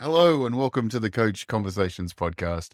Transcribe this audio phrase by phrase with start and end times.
[0.00, 2.70] Hello, and welcome to the Coach Conversations podcast,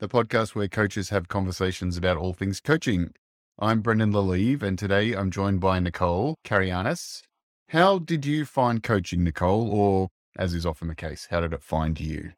[0.00, 3.10] the podcast where coaches have conversations about all things coaching.
[3.58, 7.24] I'm Brendan Lalieve, and today I'm joined by Nicole Carianis.
[7.68, 9.70] How did you find coaching, Nicole?
[9.70, 10.08] Or,
[10.38, 12.32] as is often the case, how did it find you?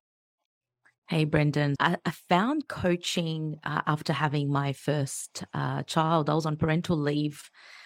[1.09, 1.77] Hey, Brendan.
[1.79, 6.29] I, I found coaching uh, after having my first uh, child.
[6.29, 7.41] I was on parental leave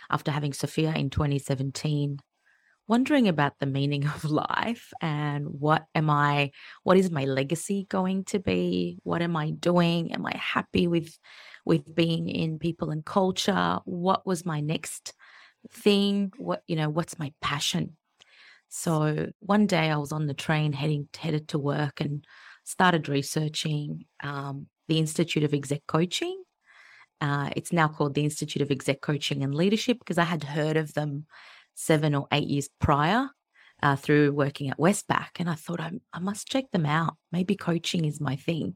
[0.08, 2.20] after having Sophia in 2017
[2.88, 6.50] wondering about the meaning of life and what am I,
[6.82, 8.98] what is my legacy going to be?
[9.04, 10.12] What am I doing?
[10.12, 11.16] Am I happy with,
[11.64, 13.78] with being in people and culture?
[13.84, 15.12] What was my next
[15.70, 16.32] thing?
[16.38, 17.96] What, you know, what's my passion?
[18.70, 22.24] So one day I was on the train heading, headed to work and
[22.64, 26.42] started researching um, the Institute of Exec Coaching.
[27.20, 30.76] Uh, it's now called the Institute of Exec Coaching and Leadership because I had heard
[30.76, 31.26] of them
[31.78, 33.28] seven or eight years prior
[33.82, 35.28] uh, through working at Westpac.
[35.38, 37.16] And I thought, I, I must check them out.
[37.30, 38.74] Maybe coaching is my thing.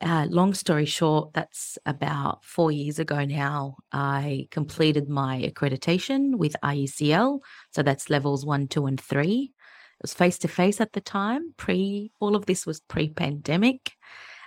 [0.00, 3.76] Uh, long story short, that's about four years ago now.
[3.90, 7.40] I completed my accreditation with IECL.
[7.72, 9.52] So that's levels one, two, and three.
[9.54, 11.54] It was face to face at the time.
[11.56, 13.92] Pre, all of this was pre pandemic.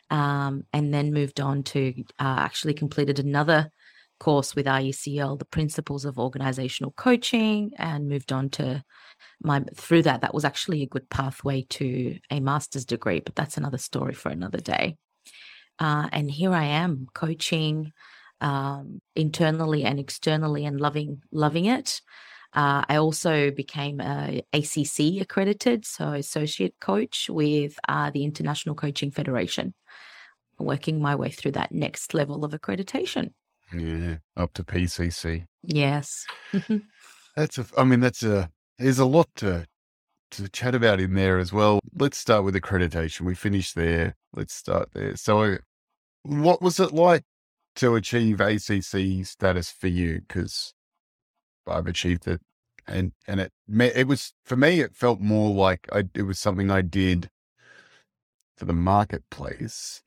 [0.10, 3.72] Um, and then moved on to uh, actually completed another
[4.20, 8.84] course with IECL, the principles of organizational coaching, and moved on to
[9.42, 10.22] my through that.
[10.22, 14.30] That was actually a good pathway to a master's degree, but that's another story for
[14.30, 14.98] another day.
[15.80, 17.92] Uh, and here I am coaching
[18.42, 22.02] um, internally and externally, and loving loving it.
[22.54, 29.12] Uh, I also became a ACC accredited, so associate coach with uh, the International Coaching
[29.12, 29.74] Federation,
[30.58, 33.34] working my way through that next level of accreditation.
[33.74, 35.46] Yeah, up to PCC.
[35.64, 36.26] Yes.
[37.36, 37.66] That's a.
[37.78, 38.50] I mean, that's a.
[38.80, 39.68] There's a lot to
[40.32, 41.80] to chat about in there as well.
[41.94, 43.22] Let's start with accreditation.
[43.22, 44.16] We finished there.
[44.34, 45.16] Let's start there.
[45.16, 45.58] So,
[46.24, 47.24] what was it like
[47.76, 50.22] to achieve ACC status for you?
[50.28, 50.74] Because
[51.68, 52.42] I've achieved it,
[52.88, 54.80] and and it it was for me.
[54.80, 57.30] It felt more like I, it was something I did
[58.58, 60.02] for the marketplace,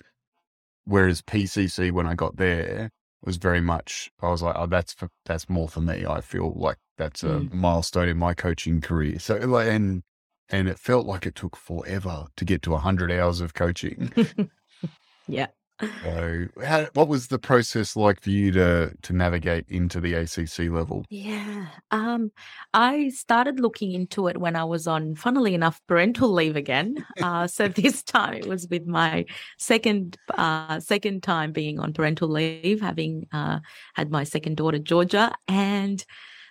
[0.84, 2.90] whereas PCC when I got there
[3.22, 6.06] was very much I was like, oh, that's for, that's more for me.
[6.06, 7.52] I feel like that's a mm.
[7.52, 9.18] milestone in my coaching career.
[9.18, 10.02] So like, and
[10.48, 14.12] and it felt like it took forever to get to hundred hours of coaching.
[15.28, 15.48] yeah.
[16.02, 20.70] So, how, what was the process like for you to to navigate into the ACC
[20.70, 21.04] level?
[21.08, 22.32] Yeah, um,
[22.74, 27.06] I started looking into it when I was on, funnily enough, parental leave again.
[27.20, 29.26] Uh, so this time it was with my
[29.58, 33.60] second uh, second time being on parental leave, having uh,
[33.94, 36.04] had my second daughter Georgia, and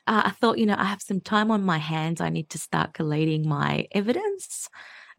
[0.06, 2.22] uh, I thought, you know, I have some time on my hands.
[2.22, 4.70] I need to start collating my evidence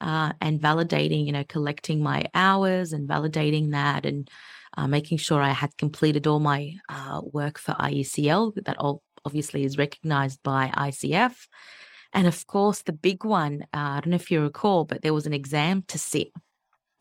[0.01, 4.31] uh, and validating, you know, collecting my hours and validating that and
[4.77, 9.65] uh, making sure I had completed all my uh, work for IECL that all obviously
[9.65, 11.47] is recognized by ICF.
[12.13, 15.15] And of course, the big one, uh, I don't know if you recall, but there
[15.15, 16.29] was an exam to sit.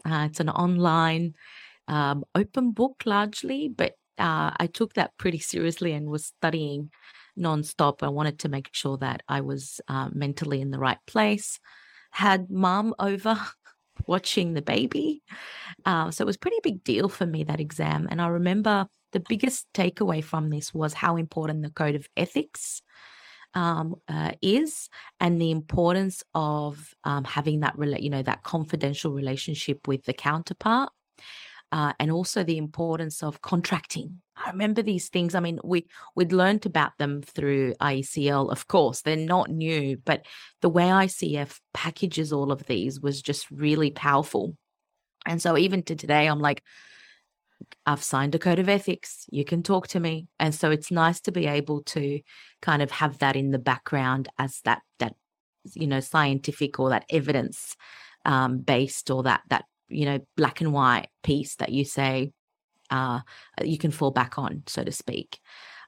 [0.05, 1.35] Uh, it's an online
[1.87, 6.91] um, open book largely, but uh, I took that pretty seriously and was studying
[7.37, 8.03] nonstop.
[8.03, 9.79] I wanted to make sure that I was
[10.11, 11.59] mentally in the right place
[12.11, 13.39] had mum over
[14.07, 15.23] watching the baby.
[15.85, 18.07] Uh, so it was pretty big deal for me, that exam.
[18.09, 22.81] And I remember the biggest takeaway from this was how important the code of ethics
[23.55, 24.89] um, uh, is
[25.19, 30.91] and the importance of um, having that, you know, that confidential relationship with the counterpart
[31.71, 34.21] uh, and also the importance of contracting.
[34.43, 35.35] I remember these things.
[35.35, 35.85] I mean, we
[36.15, 39.01] we'd learned about them through IECL, of course.
[39.01, 40.25] They're not new, but
[40.61, 44.55] the way ICF packages all of these was just really powerful.
[45.25, 46.63] And so even to today, I'm like,
[47.85, 49.25] I've signed a code of ethics.
[49.29, 50.27] You can talk to me.
[50.39, 52.21] And so it's nice to be able to
[52.61, 55.15] kind of have that in the background as that that
[55.73, 57.75] you know scientific or that evidence
[58.25, 62.31] um, based or that that you know black and white piece that you say
[62.89, 63.19] uh,
[63.63, 65.39] you can fall back on so to speak.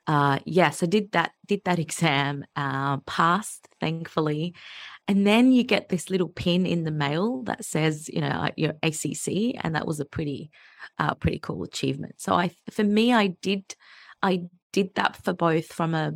[0.07, 4.56] Uh, yes i did that did that exam uh, passed thankfully.
[5.07, 8.74] And then you get this little pin in the mail that says you know your
[8.83, 10.51] acc and that was a pretty
[11.00, 12.15] uh, pretty cool achievement.
[12.18, 13.75] So i for me i did
[14.24, 14.44] i
[14.74, 16.13] did that for both from a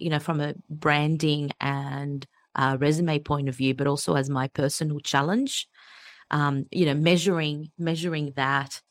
[0.00, 4.48] you know from a branding and uh, resume point of view but also as my
[4.48, 5.68] personal challenge.
[6.30, 8.82] Um, you know, measuring measuring that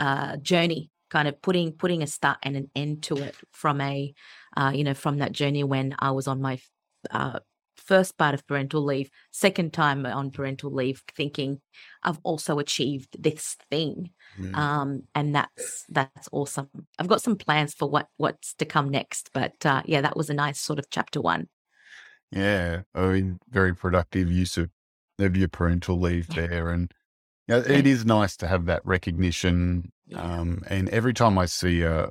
[0.00, 4.12] uh, journey, kind of putting putting a start and an end to it from a,
[4.56, 6.58] uh, you know, from that journey when I was on my
[7.10, 7.38] uh,
[7.76, 11.60] first part of parental leave, second time on parental leave, thinking
[12.02, 14.10] I've also achieved this thing.
[14.38, 14.54] Mm.
[14.56, 16.68] Um, and that's that's awesome.
[16.98, 20.30] I've got some plans for what what's to come next, but uh, yeah, that was
[20.30, 21.48] a nice sort of chapter one.
[22.30, 24.70] Yeah, I mean, very productive use of
[25.18, 26.46] of your parental leave yeah.
[26.46, 26.92] there, and
[27.50, 29.90] yeah, it is nice to have that recognition.
[30.14, 32.10] Um, and every time I see a,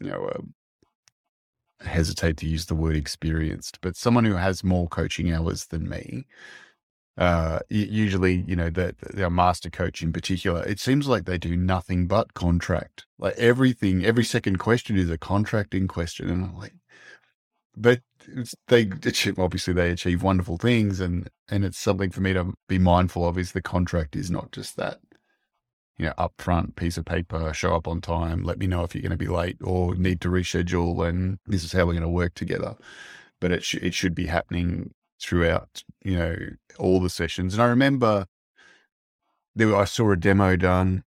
[0.00, 5.32] you know, a, hesitate to use the word experienced, but someone who has more coaching
[5.32, 6.26] hours than me,
[7.18, 11.56] uh, usually, you know, that their master coach in particular, it seems like they do
[11.56, 13.04] nothing but contract.
[13.18, 16.74] Like everything, every second question is a contracting question, and I'm like,
[17.76, 18.00] but
[18.68, 18.90] they
[19.38, 23.38] obviously they achieve wonderful things, and and it's something for me to be mindful of.
[23.38, 25.00] Is the contract is not just that,
[25.96, 29.02] you know, upfront piece of paper, show up on time, let me know if you're
[29.02, 32.08] going to be late or need to reschedule, and this is how we're going to
[32.08, 32.76] work together.
[33.40, 36.36] But it sh- it should be happening throughout, you know,
[36.78, 37.54] all the sessions.
[37.54, 38.26] And I remember
[39.54, 41.04] there I saw a demo done,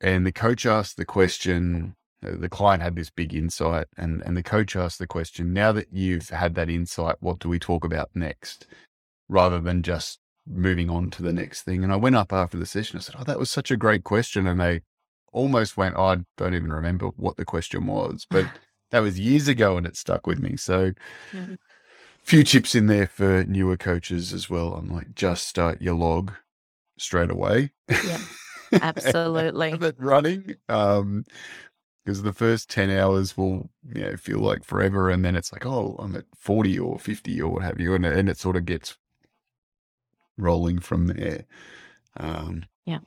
[0.00, 1.96] and the coach asked the question
[2.32, 5.88] the client had this big insight and, and the coach asked the question, now that
[5.92, 8.66] you've had that insight, what do we talk about next?
[9.28, 11.82] Rather than just moving on to the next thing.
[11.82, 12.98] And I went up after the session.
[12.98, 14.46] I said, Oh, that was such a great question.
[14.46, 14.82] And they
[15.34, 18.46] almost went, oh, I don't even remember what the question was, but
[18.90, 20.56] that was years ago and it stuck with me.
[20.56, 20.92] So,
[22.22, 24.74] few tips in there for newer coaches as well.
[24.74, 26.32] I'm like, just start your log
[26.96, 27.72] straight away.
[27.88, 28.20] Yeah,
[28.72, 29.72] absolutely.
[29.72, 30.54] have it running.
[30.68, 31.24] Um,
[32.04, 35.64] because the first 10 hours will you know feel like forever and then it's like
[35.64, 38.64] oh i'm at 40 or 50 or what have you and, and it sort of
[38.64, 38.96] gets
[40.36, 41.44] rolling from there.
[42.16, 42.98] Um, yeah.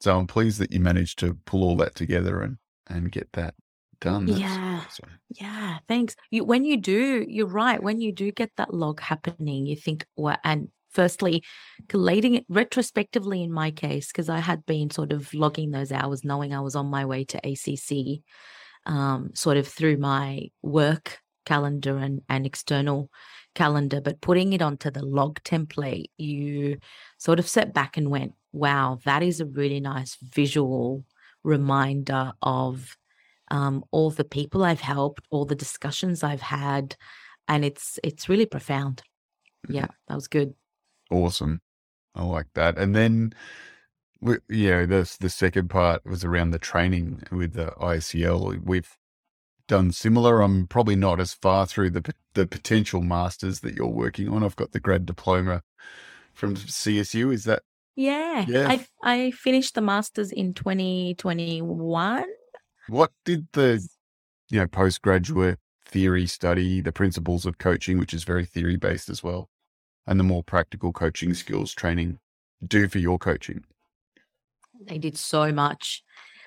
[0.00, 3.54] so i'm pleased that you managed to pull all that together and and get that
[4.00, 4.26] done.
[4.26, 4.82] That's yeah.
[4.86, 5.10] awesome.
[5.30, 6.14] yeah thanks.
[6.30, 10.06] You when you do you're right when you do get that log happening you think
[10.16, 11.44] well and firstly
[11.88, 16.24] collating it retrospectively in my case because i had been sort of logging those hours
[16.24, 18.20] knowing i was on my way to acc
[18.86, 23.10] um, sort of through my work calendar and, and external
[23.54, 26.76] calendar but putting it onto the log template you
[27.16, 31.04] sort of set back and went wow that is a really nice visual
[31.44, 32.96] reminder of
[33.52, 36.96] um, all the people i've helped all the discussions i've had
[37.46, 39.00] and it's it's really profound.
[39.68, 40.54] Yeah that was good
[41.10, 41.60] Awesome.
[42.14, 42.76] I like that.
[42.78, 43.32] And then,
[44.48, 48.64] yeah, the the second part was around the training with the ICL.
[48.64, 48.96] We've
[49.68, 50.40] done similar.
[50.40, 54.42] I'm probably not as far through the the potential masters that you're working on.
[54.42, 55.62] I've got the grad diploma
[56.34, 57.32] from CSU.
[57.32, 57.62] Is that?
[57.94, 58.68] Yeah, yeah.
[58.68, 62.24] I I finished the masters in 2021.
[62.88, 63.86] What did the
[64.50, 69.22] you know postgraduate theory study, the principles of coaching, which is very theory based as
[69.22, 69.48] well?
[70.08, 72.18] And the more practical coaching skills training
[72.66, 73.62] do for your coaching?
[74.80, 76.02] They did so much.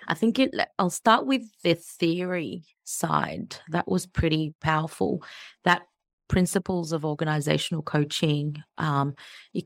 [0.08, 3.56] I think it, I'll start with the theory side.
[3.70, 5.24] That was pretty powerful.
[5.64, 5.84] That
[6.28, 8.58] principles of organizational coaching.
[8.80, 9.14] Um,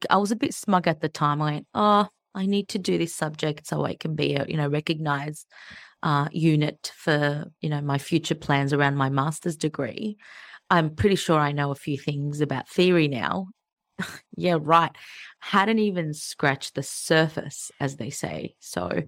[0.09, 1.41] I was a bit smug at the time.
[1.41, 4.57] I went, oh, I need to do this subject so I can be a, you
[4.57, 5.47] know, recognized
[6.03, 10.17] uh, unit for, you know, my future plans around my master's degree.
[10.69, 13.47] I'm pretty sure I know a few things about theory now
[14.35, 14.91] yeah, right.
[15.39, 18.55] Hadn't even scratched the surface, as they say.
[18.59, 19.03] So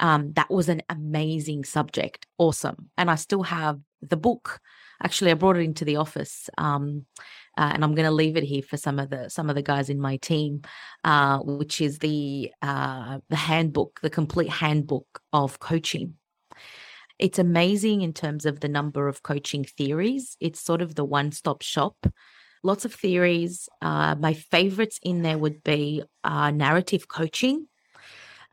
[0.00, 2.26] um, that was an amazing subject.
[2.38, 2.90] Awesome.
[2.96, 4.60] And I still have the book.
[5.02, 6.48] Actually, I brought it into the office.
[6.58, 7.06] Um,
[7.58, 9.62] uh, and I'm going to leave it here for some of the some of the
[9.62, 10.62] guys in my team,
[11.04, 16.14] uh, which is the uh, the handbook, the complete handbook of coaching.
[17.18, 20.36] It's amazing in terms of the number of coaching theories.
[20.40, 22.06] It's sort of the one stop shop
[22.62, 23.68] lots of theories.
[23.80, 27.66] Uh, my favorites in there would be uh, narrative coaching.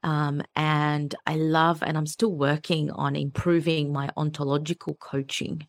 [0.02, 5.68] Um, and I love, and I'm still working on improving my ontological coaching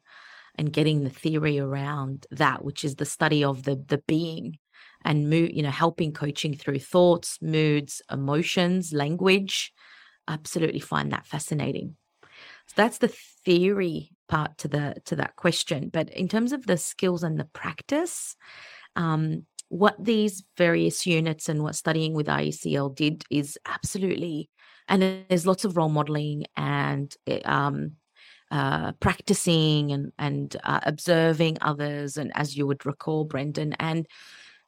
[0.56, 4.58] and getting the theory around that, which is the study of the the being
[5.04, 9.72] and mood, you know, helping coaching through thoughts, moods, emotions, language.
[10.28, 11.96] Absolutely find that fascinating.
[12.66, 13.08] So that's the
[13.44, 15.90] theory part to the to that question.
[15.92, 18.36] But in terms of the skills and the practice,
[18.96, 24.48] um, what these various units and what studying with IECL did is absolutely,
[24.88, 27.92] and there's lots of role modeling and eh, um,
[28.50, 34.06] uh, practicing and and uh, observing others, and as you would recall, Brendan, and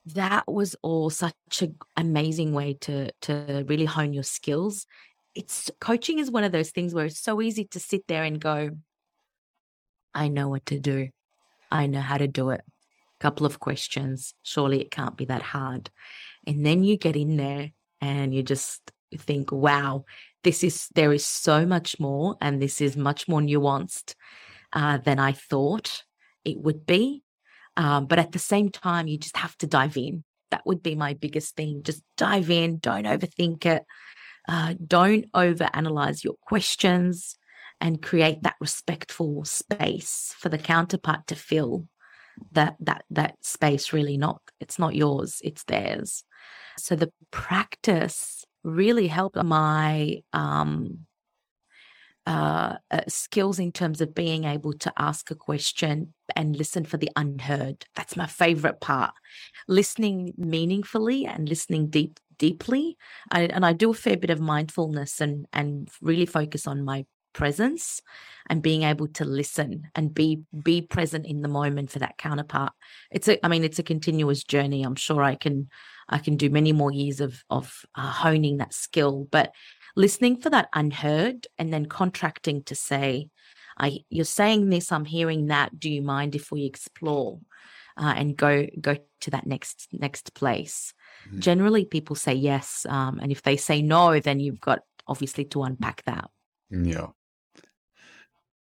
[0.06, 4.86] that was all such an amazing way to to really hone your skills.
[5.34, 8.38] It's coaching is one of those things where it's so easy to sit there and
[8.38, 8.70] go,
[10.14, 11.08] I know what to do.
[11.70, 12.62] I know how to do it.
[13.20, 14.34] couple of questions.
[14.42, 15.90] Surely it can't be that hard.
[16.46, 20.04] And then you get in there and you just think, wow,
[20.42, 24.16] this is, there is so much more, and this is much more nuanced
[24.72, 26.02] uh, than I thought
[26.44, 27.22] it would be.
[27.76, 30.24] Um, but at the same time, you just have to dive in.
[30.50, 31.82] That would be my biggest thing.
[31.84, 33.84] Just dive in, don't overthink it.
[34.48, 37.38] Uh, don't overanalyze your questions
[37.82, 41.86] and create that respectful space for the counterpart to fill
[42.52, 46.24] that that that space really not it's not yours it's theirs
[46.78, 51.00] so the practice really helped my um
[52.24, 56.96] uh, uh, skills in terms of being able to ask a question and listen for
[56.96, 57.84] the unheard.
[57.96, 59.12] That's my favorite part.
[59.66, 62.96] Listening meaningfully and listening deep deeply.
[63.32, 67.06] I, and I do a fair bit of mindfulness and and really focus on my
[67.32, 68.00] presence
[68.48, 72.72] and being able to listen and be be present in the moment for that counterpart.
[73.10, 74.82] It's a i mean it's a continuous journey.
[74.82, 75.68] I'm sure i can
[76.08, 79.52] i can do many more years of of uh, honing that skill but
[79.96, 83.28] listening for that unheard and then contracting to say
[83.78, 85.78] i you're saying this i'm hearing that.
[85.78, 87.38] Do you mind if we explore
[87.96, 90.94] uh, and go go to that next next place?
[91.28, 91.38] Mm-hmm.
[91.38, 95.62] generally people say yes um, and if they say no then you've got obviously to
[95.62, 96.28] unpack that.
[96.70, 97.08] Yeah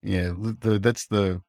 [0.02, 1.42] yeah, the, that's the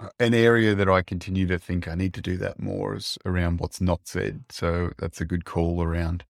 [0.00, 3.18] uh, an area that I continue to think I need to do that more is
[3.24, 4.44] around what's not said.
[4.50, 6.24] So that's a good call around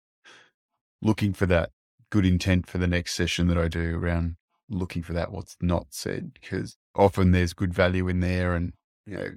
[1.02, 1.70] looking for that
[2.10, 4.36] good intent for the next session that I do around
[4.68, 8.72] looking for that what's not said because often there's good value in there and
[9.06, 9.28] you know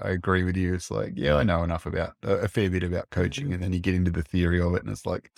[0.00, 3.10] I agree with you it's like yeah I know enough about a fair bit about
[3.10, 5.30] coaching and then you get into the theory of it and it's like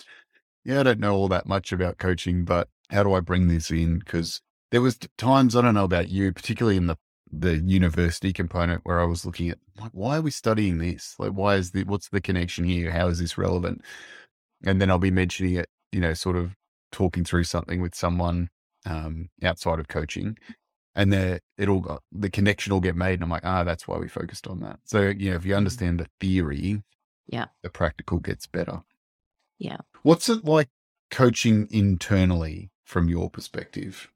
[0.63, 3.71] yeah I don't know all that much about coaching but how do I bring this
[3.71, 6.97] in because there was times I don't know about you, particularly in the
[7.31, 11.15] the university component where I was looking at like, why are we studying this?
[11.17, 12.91] Like, why is the what's the connection here?
[12.91, 13.81] How is this relevant?
[14.63, 16.55] And then I'll be mentioning it, you know, sort of
[16.91, 18.49] talking through something with someone
[18.85, 20.37] um, outside of coaching,
[20.95, 23.97] and there it'll got, the connection will get made, and I'm like, ah, that's why
[23.97, 24.79] we focused on that.
[24.85, 25.57] So you know, if you mm.
[25.57, 26.83] understand the theory,
[27.27, 28.81] yeah, the practical gets better.
[29.57, 29.77] Yeah.
[30.01, 30.69] What's it like
[31.11, 34.10] coaching internally from your perspective?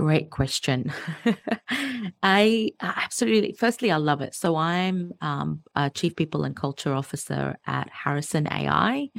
[0.00, 0.90] Great question.
[2.22, 4.34] I absolutely, firstly, I love it.
[4.34, 9.10] So I'm um, a Chief People and Culture Officer at Harrison AI,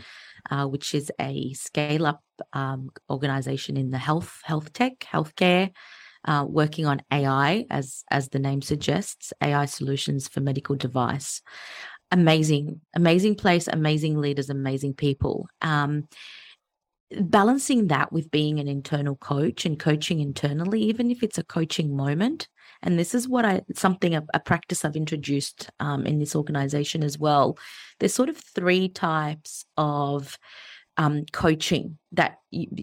[0.50, 2.24] uh, which is a scale up
[2.54, 5.70] um, organization in the health, health tech, healthcare.
[6.26, 11.44] Uh, working on AI, as as the name suggests, AI solutions for medical device.
[12.12, 15.48] Amazing, amazing place, amazing leaders, amazing people.
[15.62, 16.08] Um,
[17.20, 21.96] balancing that with being an internal coach and coaching internally, even if it's a coaching
[21.96, 22.48] moment.
[22.84, 27.04] And this is what I, something, a, a practice I've introduced um, in this organization
[27.04, 27.58] as well.
[28.00, 30.38] There's sort of three types of
[30.98, 32.38] um, coaching that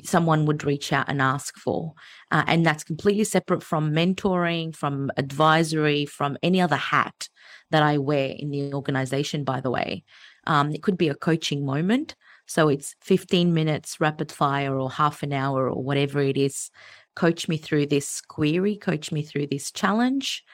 [0.05, 1.95] someone would reach out and ask for.
[2.31, 7.29] Uh, and that's completely separate from mentoring, from advisory, from any other hat
[7.71, 10.05] that I wear in the organization, by the way.
[10.47, 12.15] Um, it could be a coaching moment
[12.49, 16.71] so it's 15 minutes rapid fire or half an hour or whatever it is.
[17.15, 20.45] Coach me through this query, coach me through this challenge.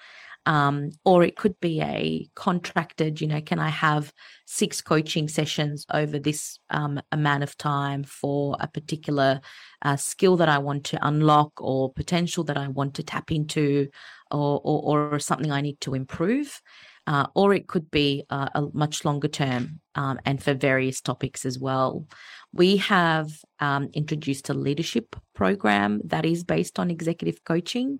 [0.46, 4.12] Um, or it could be a contracted, you know, can I have
[4.44, 9.40] six coaching sessions over this um, amount of time for a particular
[9.80, 13.88] uh, skill that I want to unlock or potential that I want to tap into
[14.30, 16.60] or, or, or something I need to improve?
[17.06, 21.44] Uh, or it could be uh, a much longer term um, and for various topics
[21.44, 22.06] as well.
[22.52, 27.98] We have um, introduced a leadership program that is based on executive coaching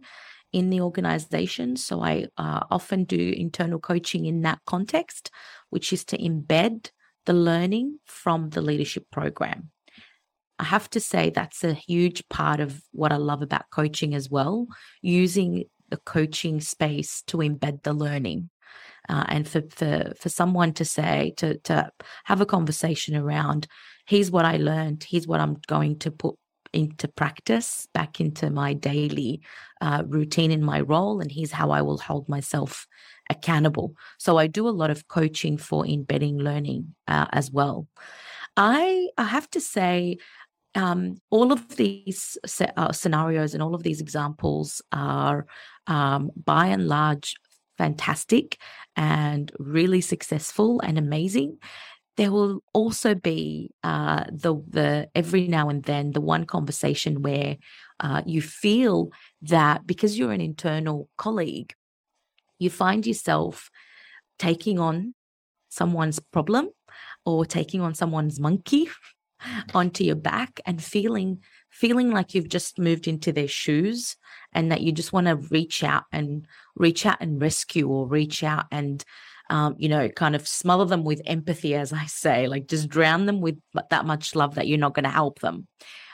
[0.52, 1.76] in the organization.
[1.76, 5.30] So I uh, often do internal coaching in that context,
[5.70, 6.90] which is to embed
[7.26, 9.70] the learning from the leadership program.
[10.58, 14.30] I have to say that's a huge part of what I love about coaching as
[14.30, 14.68] well,
[15.02, 18.50] using the coaching space to embed the learning
[19.08, 21.90] uh, and for, for for someone to say to to
[22.25, 23.66] have a conversation around
[24.06, 26.37] here's what I learned, here's what I'm going to put
[26.73, 29.40] into practice back into my daily
[29.80, 32.87] uh, routine in my role, and here's how I will hold myself
[33.30, 33.94] accountable.
[34.18, 37.87] So I do a lot of coaching for embedding learning uh, as well.
[38.56, 40.18] I I have to say.
[40.76, 42.37] Um, all of these
[42.76, 45.46] uh, scenarios and all of these examples are,
[45.87, 47.37] um, by and large,
[47.78, 48.59] fantastic
[48.97, 51.59] and really successful and amazing.
[52.16, 57.57] There will also be uh, the the every now and then the one conversation where
[58.00, 59.11] uh, you feel
[59.43, 61.75] that because you're an internal colleague
[62.59, 63.71] you find yourself
[64.38, 65.14] taking on
[65.69, 66.71] someone's problem
[67.25, 68.88] or taking on someone's monkey
[69.75, 71.38] onto your back and feeling
[71.71, 74.16] feeling like you've just moved into their shoes
[74.54, 76.46] and that you just want to reach out and
[76.76, 79.04] reach out and rescue or reach out and
[79.50, 83.26] um, you know kind of smother them with empathy as i say like just drown
[83.26, 83.58] them with
[83.90, 85.66] that much love that you're not going to help them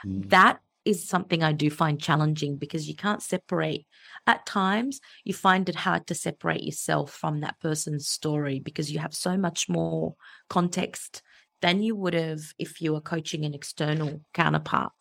[0.04, 0.28] mm.
[0.30, 3.86] that is something i do find challenging because you can't separate
[4.26, 8.98] at times you find it hard to separate yourself from that person's story because you
[8.98, 10.16] have so much more
[10.48, 11.22] context
[11.60, 14.92] than you would have if you were coaching an external counterpart.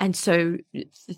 [0.00, 0.56] And so,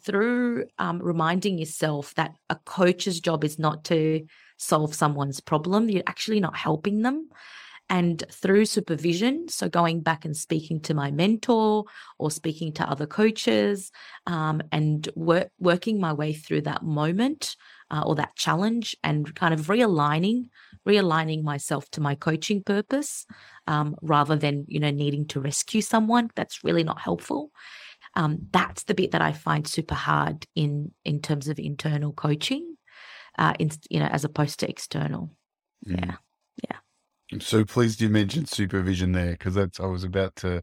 [0.05, 6.03] through um, reminding yourself that a coach's job is not to solve someone's problem, you're
[6.07, 7.29] actually not helping them.
[7.91, 11.85] And through supervision, so going back and speaking to my mentor
[12.19, 13.91] or speaking to other coaches
[14.29, 17.57] um, and work, working my way through that moment
[17.91, 20.47] uh, or that challenge and kind of realigning
[20.89, 23.27] realigning myself to my coaching purpose
[23.67, 27.51] um, rather than you know needing to rescue someone that's really not helpful
[28.17, 32.77] um, that's the bit that i find super hard in in terms of internal coaching
[33.39, 35.31] uh, in, you know as opposed to external
[35.87, 35.99] mm.
[35.99, 36.17] yeah
[36.69, 36.79] yeah
[37.33, 40.63] i'm so pleased you mentioned supervision there because that's i was about to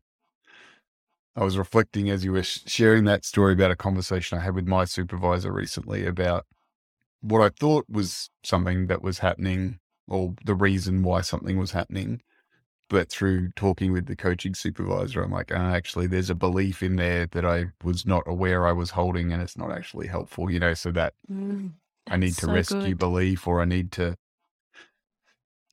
[1.37, 4.67] I was reflecting as you were sharing that story about a conversation I had with
[4.67, 6.47] my supervisor recently about
[7.21, 9.77] what I thought was something that was happening
[10.07, 12.21] or the reason why something was happening.
[12.89, 16.95] But through talking with the coaching supervisor, I'm like, oh, actually, there's a belief in
[16.95, 20.59] there that I was not aware I was holding, and it's not actually helpful, you
[20.59, 20.73] know.
[20.73, 21.71] So that mm,
[22.09, 22.99] I need to so rescue good.
[22.99, 24.15] belief, or I need to,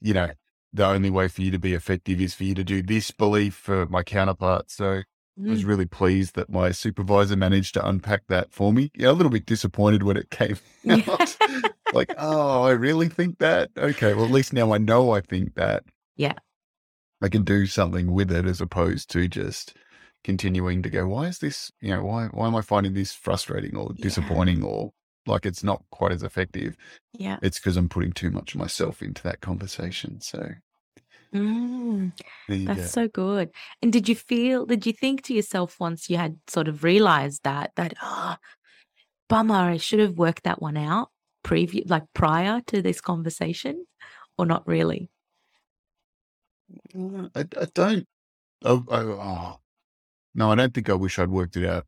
[0.00, 0.30] you know,
[0.73, 3.54] the only way for you to be effective is for you to do this belief
[3.54, 4.71] for my counterpart.
[4.73, 5.02] So
[5.37, 5.68] I was mm.
[5.68, 8.90] really pleased that my supervisor managed to unpack that for me.
[8.94, 10.59] Yeah, a little bit disappointed when it came
[10.90, 11.37] out.
[11.92, 13.71] like, oh, I really think that.
[13.76, 15.85] Okay, well, at least now I know I think that.
[16.16, 16.35] Yeah.
[17.25, 19.75] I can do something with it as opposed to just
[20.25, 23.77] continuing to go, why is this, you know, why why am I finding this frustrating
[23.77, 24.68] or disappointing yeah.
[24.68, 24.92] or
[25.27, 26.77] like it's not quite as effective?
[27.14, 27.38] Yeah.
[27.40, 30.20] It's because I'm putting too much of myself into that conversation.
[30.20, 30.51] So
[31.35, 32.12] Mm,
[32.49, 32.87] that's go.
[32.87, 33.51] so good.
[33.83, 37.42] And did you feel, did you think to yourself once you had sort of realized
[37.42, 38.37] that, that, oh,
[39.29, 41.09] bummer, I should have worked that one out
[41.42, 43.85] preview, like prior to this conversation
[44.38, 45.11] or not really?
[47.35, 48.07] I, I don't.
[48.64, 49.61] Oh, oh, oh,
[50.35, 51.87] no, I don't think I wish I'd worked it out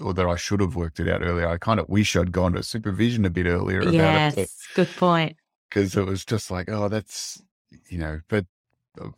[0.00, 1.48] or that I should have worked it out earlier.
[1.48, 4.50] I kind of wish I'd gone to supervision a bit earlier about yes, it.
[4.74, 5.36] good point.
[5.68, 7.42] Because it was just like, oh, that's,
[7.88, 8.46] you know, but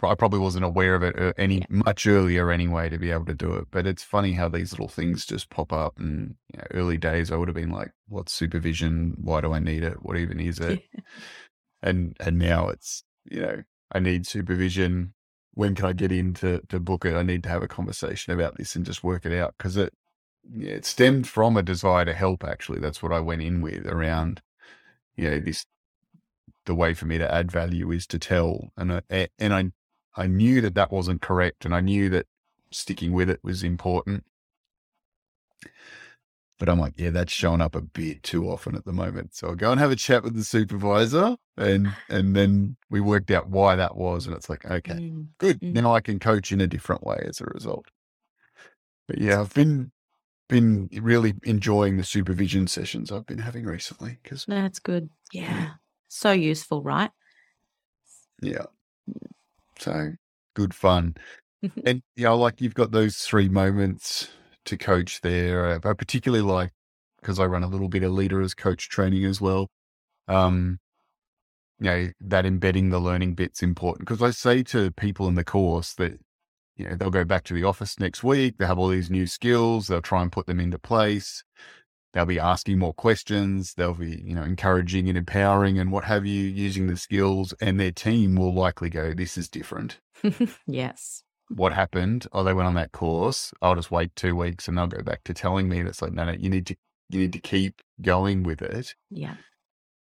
[0.03, 3.35] I probably wasn't aware of it uh, any much earlier anyway to be able to
[3.35, 3.69] do it.
[3.71, 5.99] But it's funny how these little things just pop up.
[5.99, 9.17] And you know, early days, I would have been like, "What's supervision?
[9.21, 10.03] Why do I need it?
[10.03, 10.83] What even is it?"
[11.83, 15.15] and and now it's you know, I need supervision.
[15.55, 17.15] When can I get in to, to book it?
[17.15, 19.93] I need to have a conversation about this and just work it out because it
[20.51, 22.45] yeah, it stemmed from a desire to help.
[22.45, 24.41] Actually, that's what I went in with around
[25.17, 25.67] you know this
[26.69, 28.71] the way for me to add value is to tell.
[28.77, 29.73] And I, and I,
[30.17, 32.27] I knew that that wasn't correct, and I knew that
[32.71, 34.25] sticking with it was important.
[36.59, 39.35] But I'm like, yeah, that's showing up a bit too often at the moment.
[39.35, 43.31] So I'll go and have a chat with the supervisor, and and then we worked
[43.31, 45.27] out why that was, and it's like, okay, mm.
[45.39, 45.61] good.
[45.61, 45.75] Mm.
[45.75, 47.87] Now I can coach in a different way as a result.
[49.07, 49.93] But yeah, I've been
[50.49, 55.11] been really enjoying the supervision sessions I've been having recently because that's good.
[55.33, 55.73] Yeah.
[56.09, 57.11] So useful, right?
[58.41, 58.67] Yeah.
[59.79, 60.13] So
[60.55, 61.17] good fun.
[61.85, 64.29] and yeah, like you've got those three moments
[64.69, 65.75] to coach there.
[65.75, 66.73] I particularly like
[67.21, 69.69] because I run a little bit of leader as coach training as well.
[70.29, 70.79] Um,
[71.81, 75.45] you know, that embedding the learning bit's important because I say to people in the
[75.45, 76.19] course that,
[76.77, 79.27] you know, they'll go back to the office next week, they have all these new
[79.27, 81.45] skills, they'll try and put them into place
[82.13, 86.27] they'll be asking more questions they'll be you know encouraging and empowering and what have
[86.27, 89.99] you using the skills and their team will likely go this is different
[90.67, 94.77] yes what happened oh they went on that course i'll just wait two weeks and
[94.77, 96.77] they'll go back to telling me that's like no no you need to
[97.09, 98.95] you need to keep going with it.
[99.11, 99.35] Yeah.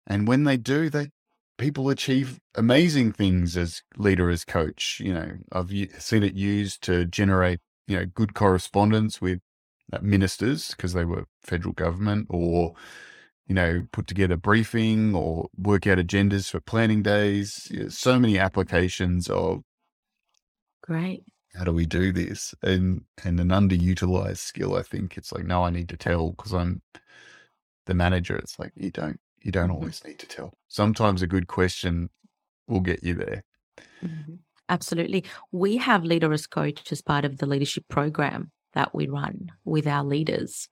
[0.07, 1.11] And when they do they
[1.59, 5.33] people achieve amazing things as leader as coach you know.
[5.53, 9.40] I've seen it used to generate you know good correspondence with
[9.92, 12.74] uh, ministers because they were federal government or
[13.46, 17.70] you know put together briefing or work out agendas for planning days.
[17.88, 19.62] So many applications of
[20.82, 25.44] great how do we do this and and an underutilized skill i think it's like
[25.44, 26.80] no i need to tell because i'm
[27.86, 29.74] the manager it's like you don't You don't Mhm.
[29.76, 30.52] always need to tell.
[30.68, 32.10] Sometimes a good question
[32.68, 33.42] will get you there.
[34.04, 34.38] Mhm.
[34.68, 35.24] Absolutely.
[35.50, 39.86] We have Leader as Coach as part of the leadership program that we run with
[39.86, 40.68] our leaders,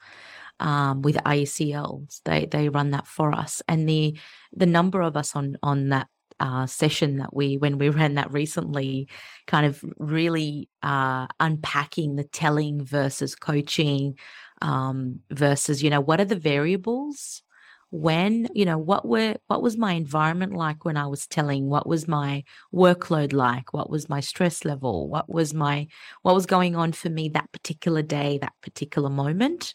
[0.60, 2.20] um, with IECLs.
[2.24, 4.18] They they run that for us, and the
[4.52, 6.08] the number of us on on that
[6.40, 9.08] uh, session that we when we ran that recently,
[9.46, 14.18] kind of really uh, unpacking the telling versus coaching
[14.62, 17.42] um, versus you know what are the variables?
[17.90, 21.68] When you know what were what was my environment like when i was telling?
[21.68, 23.72] What was my workload like?
[23.72, 25.08] What was my stress level?
[25.08, 25.88] What was my
[26.22, 29.74] what was going on for me that particular day that particular moment?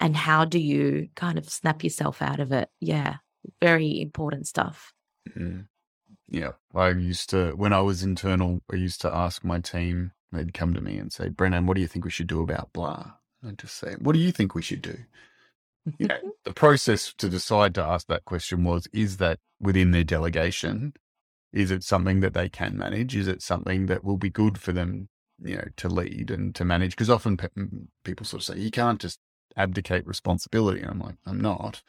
[0.00, 2.70] And how do you kind of snap yourself out of it?
[2.80, 3.16] Yeah
[3.60, 4.92] very important stuff.
[5.36, 5.66] Mm.
[6.32, 6.52] Yeah.
[6.74, 10.74] I used to, when I was internal, I used to ask my team, they'd come
[10.74, 13.12] to me and say, Brendan, what do you think we should do about blah?
[13.46, 14.98] I'd just say, what do you think we should do?
[15.98, 20.04] You know, the process to decide to ask that question was, is that within their
[20.04, 20.94] delegation?
[21.52, 23.16] Is it something that they can manage?
[23.16, 25.08] Is it something that will be good for them,
[25.42, 26.92] you know, to lead and to manage?
[26.92, 27.48] Because often pe-
[28.04, 29.20] people sort of say, you can't just
[29.56, 30.82] abdicate responsibility.
[30.82, 31.82] And I'm like, I'm not.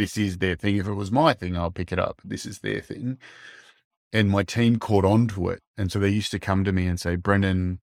[0.00, 0.78] This is their thing.
[0.78, 2.22] If it was my thing, I'll pick it up.
[2.24, 3.18] This is their thing.
[4.14, 5.60] And my team caught on to it.
[5.76, 7.80] And so they used to come to me and say, Brendan,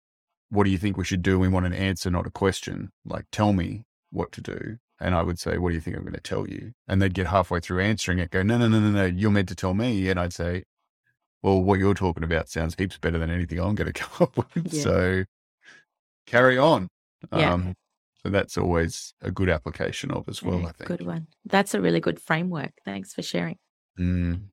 [0.49, 1.37] what do you think we should do?
[1.37, 2.89] We want an answer, not a question.
[3.05, 4.79] Like, tell me what to do.
[4.99, 6.71] And I would say, what do you think I'm going to tell you?
[6.87, 9.49] And they'd get halfway through answering it, go, no, no, no, no, no, you're meant
[9.49, 10.09] to tell me.
[10.09, 10.63] And I'd say,
[11.43, 14.35] well, what you're talking about sounds heaps better than anything I'm going to come up
[14.55, 14.73] with.
[14.73, 14.81] Yeah.
[14.81, 15.23] So
[16.25, 16.87] carry on.
[17.31, 17.53] Yeah.
[17.53, 17.75] Um,
[18.27, 20.87] so that's always a good application of as well, Yeah, I think.
[20.89, 23.57] good one that's a really good framework thanks for sharing
[23.99, 24.49] Mm.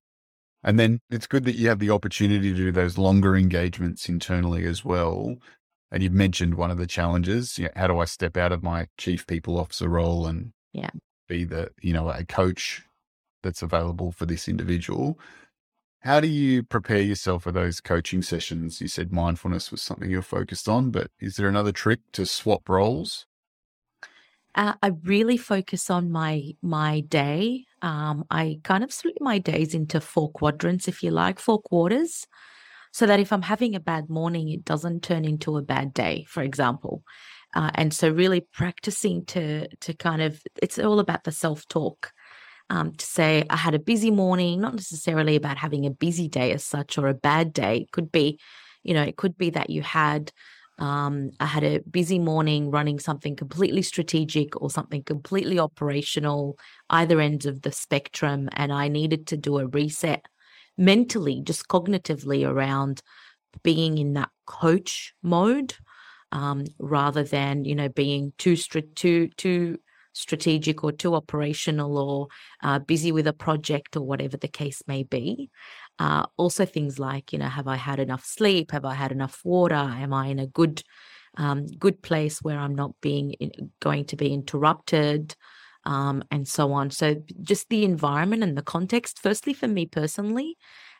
[0.62, 4.64] And then it's good that you have the opportunity to do those longer engagements internally
[4.64, 5.36] as well.
[5.92, 7.58] And you've mentioned one of the challenges.
[7.58, 10.88] You know, how do I step out of my chief people officer role and Yeah.
[11.28, 12.84] be the, you know, a coach
[13.42, 15.18] that's available for this individual?
[16.00, 18.80] How do you prepare yourself for those coaching sessions?
[18.80, 22.66] You said mindfulness was something you're focused on, but is there another trick to swap
[22.70, 23.26] roles?
[24.54, 27.64] Uh, I really focus on my my day.
[27.82, 32.26] Um, I kind of split my days into four quadrants, if you like, four quarters,
[32.92, 36.24] so that if I'm having a bad morning, it doesn't turn into a bad day,
[36.28, 37.02] for example.
[37.54, 42.12] Uh, and so, really practicing to to kind of it's all about the self talk.
[42.70, 46.52] Um, to say I had a busy morning, not necessarily about having a busy day
[46.52, 47.78] as such or a bad day.
[47.78, 48.40] It could be,
[48.82, 50.32] you know, it could be that you had
[50.78, 56.58] um, I had a busy morning running something completely strategic or something completely operational,
[56.90, 60.24] either ends of the spectrum, and I needed to do a reset
[60.76, 63.02] mentally, just cognitively around
[63.62, 65.74] being in that coach mode,
[66.32, 69.78] um, rather than you know being too str- too too
[70.12, 72.28] strategic or too operational or
[72.62, 75.50] uh, busy with a project or whatever the case may be.
[75.98, 78.72] Uh, also, things like, you know, have I had enough sleep?
[78.72, 79.74] Have I had enough water?
[79.74, 80.82] Am I in a good,
[81.36, 85.36] um, good place where I'm not being in, going to be interrupted,
[85.84, 86.90] um, and so on.
[86.90, 89.20] So, just the environment and the context.
[89.22, 90.56] Firstly, for me personally,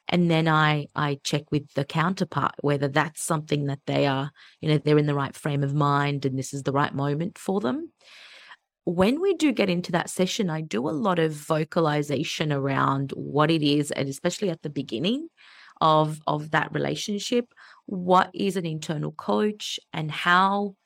[0.08, 4.30] and then I I check with the counterpart whether that's something that they are,
[4.60, 7.38] you know, they're in the right frame of mind and this is the right moment
[7.38, 7.90] for them
[8.84, 13.50] when we do get into that session, I do a lot of vocalization around what
[13.50, 15.28] it is, and especially at the beginning
[15.80, 17.52] of of that relationship,
[17.86, 20.76] what is an internal coach and how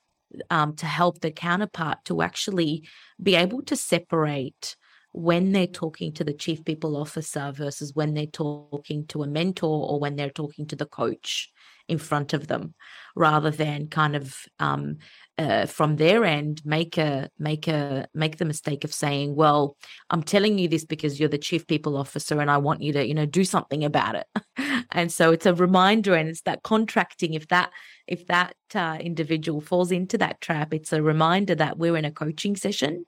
[0.51, 2.87] um, to help the counterpart to actually
[3.23, 4.77] be able to separate
[5.13, 9.89] when they're talking to the chief people officer versus when they're talking to a mentor
[9.91, 11.51] or when they're talking to the coach
[11.89, 12.75] in front of them
[13.17, 14.99] rather than kind of um,
[15.39, 19.77] uh, from their end make a make a make the mistake of saying well
[20.11, 23.07] i'm telling you this because you're the chief people officer and i want you to
[23.07, 24.27] you know do something about it.
[24.91, 27.35] And so it's a reminder and it's that contracting.
[27.35, 27.71] If that
[28.07, 32.11] if that uh, individual falls into that trap it's a reminder that we're in a
[32.11, 33.05] coaching session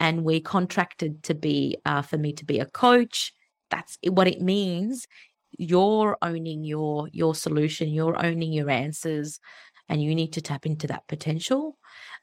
[0.00, 3.32] and we contracted to be uh, for me to be a coach.
[3.70, 5.06] That's what it means.
[5.56, 7.88] You're owning your your solution.
[7.90, 9.38] You're owning your answers
[9.88, 11.78] and you need to tap into that potential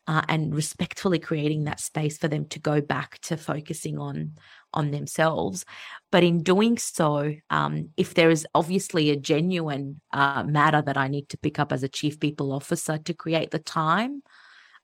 [0.08, 4.34] uh, and respectfully creating that space for them to go back to focusing on
[4.74, 5.66] on themselves.
[6.12, 11.08] But in doing so um, if there is obviously a genuine uh, matter that i
[11.08, 14.24] need to pick up as a chief people officer to create the time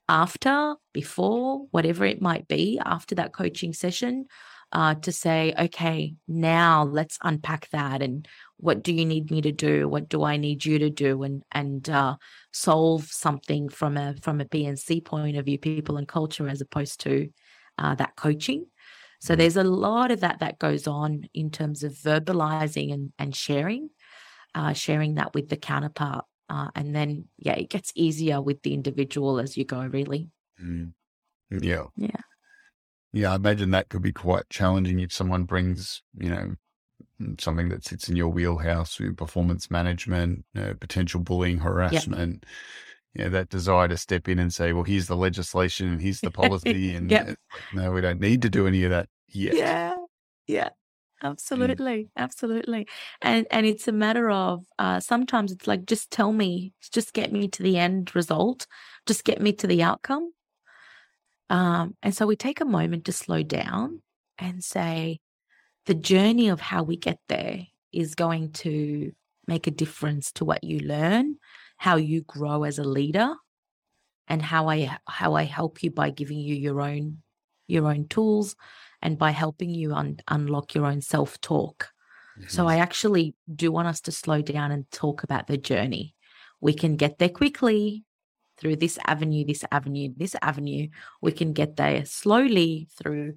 [0.09, 4.25] after before whatever it might be after that coaching session
[4.71, 8.27] uh, to say, okay, now let's unpack that and
[8.57, 9.87] what do you need me to do?
[9.87, 11.23] What do I need you to do?
[11.23, 12.17] And and uh,
[12.53, 16.99] solve something from a from a PNC point of view, people and culture, as opposed
[17.01, 17.29] to
[17.77, 18.65] uh, that coaching.
[19.19, 19.37] So Mm.
[19.37, 23.89] there's a lot of that that goes on in terms of verbalizing and, and sharing,
[24.53, 26.25] uh, sharing that with the counterpart.
[26.49, 30.29] Uh, and then, yeah, it gets easier with the individual as you go, really.
[30.63, 30.93] Mm.
[31.49, 31.85] Yeah.
[31.95, 32.21] Yeah.
[33.13, 36.55] Yeah, I imagine that could be quite challenging if someone brings, you know,
[37.39, 42.45] something that sits in your wheelhouse performance management, uh, potential bullying, harassment,
[43.13, 46.21] you know, that desire to step in and say, well, here's the legislation and here's
[46.21, 46.95] the policy.
[46.95, 47.31] And Yep.
[47.53, 49.57] like, no, we don't need to do any of that yet.
[49.57, 49.95] Yeah.
[50.47, 50.69] Yeah.
[51.23, 52.09] Absolutely.
[52.17, 52.87] Absolutely.
[53.21, 57.31] And and it's a matter of uh sometimes it's like just tell me, just get
[57.33, 58.67] me to the end result,
[59.07, 60.33] just get me to the outcome.
[61.49, 64.01] Um and so we take a moment to slow down
[64.37, 65.19] and say
[65.87, 69.11] the journey of how we get there is going to
[69.47, 71.37] make a difference to what you learn,
[71.77, 73.33] how you grow as a leader,
[74.27, 77.19] and how I how I help you by giving you your own
[77.67, 78.55] your own tools
[79.01, 81.89] and by helping you un- unlock your own self talk.
[82.47, 82.63] So.
[82.63, 82.69] Mm-hmm.
[82.69, 86.13] I actually do want us to slow down and talk about the journey.
[86.59, 88.03] We can get there quickly
[88.59, 90.89] through this avenue, this avenue, this avenue.
[91.21, 93.35] We can get there slowly through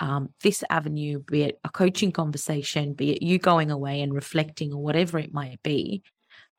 [0.00, 4.72] um, this avenue, be it a coaching conversation, be it you going away and reflecting
[4.72, 6.02] or whatever it might be.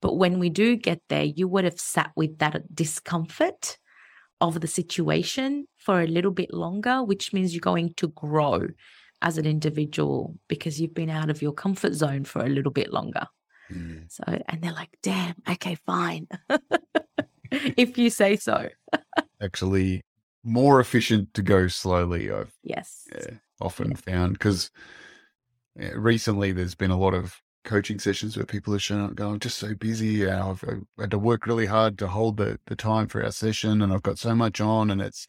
[0.01, 3.77] But when we do get there, you would have sat with that discomfort
[4.39, 8.67] of the situation for a little bit longer, which means you're going to grow
[9.21, 12.91] as an individual because you've been out of your comfort zone for a little bit
[12.91, 13.27] longer.
[13.71, 14.11] Mm.
[14.11, 16.27] So, and they're like, damn, okay, fine.
[17.51, 18.69] if you say so.
[19.41, 20.01] Actually,
[20.43, 23.07] more efficient to go slowly, I've Yes.
[23.13, 24.71] yeah, often found because
[25.75, 29.39] recently there's been a lot of coaching sessions where people have shown up going, I'm
[29.39, 30.23] just so busy.
[30.23, 33.31] And I've, I've had to work really hard to hold the, the time for our
[33.31, 35.27] session and I've got so much on and it's,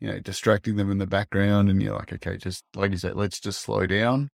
[0.00, 1.70] you know, distracting them in the background.
[1.70, 4.30] And you're like, okay, just like you said, let's just slow down.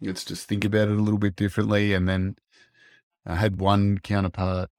[0.00, 1.92] Let's just think about it a little bit differently.
[1.92, 2.36] And then
[3.26, 4.70] I had one counterpart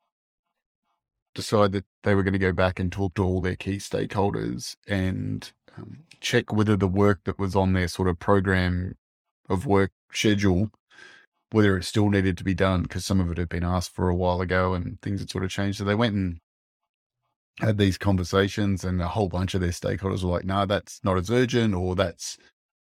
[1.35, 4.75] decide that they were going to go back and talk to all their key stakeholders
[4.87, 8.95] and um, check whether the work that was on their sort of program
[9.49, 10.71] of work schedule,
[11.51, 14.09] whether it still needed to be done because some of it had been asked for
[14.09, 15.77] a while ago and things had sort of changed.
[15.77, 16.39] So they went and
[17.59, 21.17] had these conversations, and a whole bunch of their stakeholders were like, "No, that's not
[21.17, 22.37] as urgent, or that's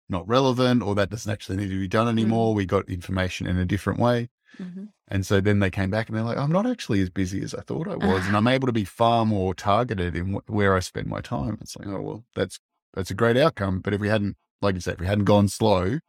[0.10, 2.54] not relevant, or that doesn't actually need to be done anymore.
[2.54, 4.90] We got information in a different way." Mhm.
[5.08, 7.54] And so then they came back and they're like, I'm not actually as busy as
[7.54, 10.76] I thought I was, and I'm able to be far more targeted in wh- where
[10.76, 11.58] I spend my time.
[11.62, 12.60] It's like, oh well, that's
[12.94, 13.80] that's a great outcome.
[13.82, 16.00] But if we hadn't, like you said, if we hadn't gone slow,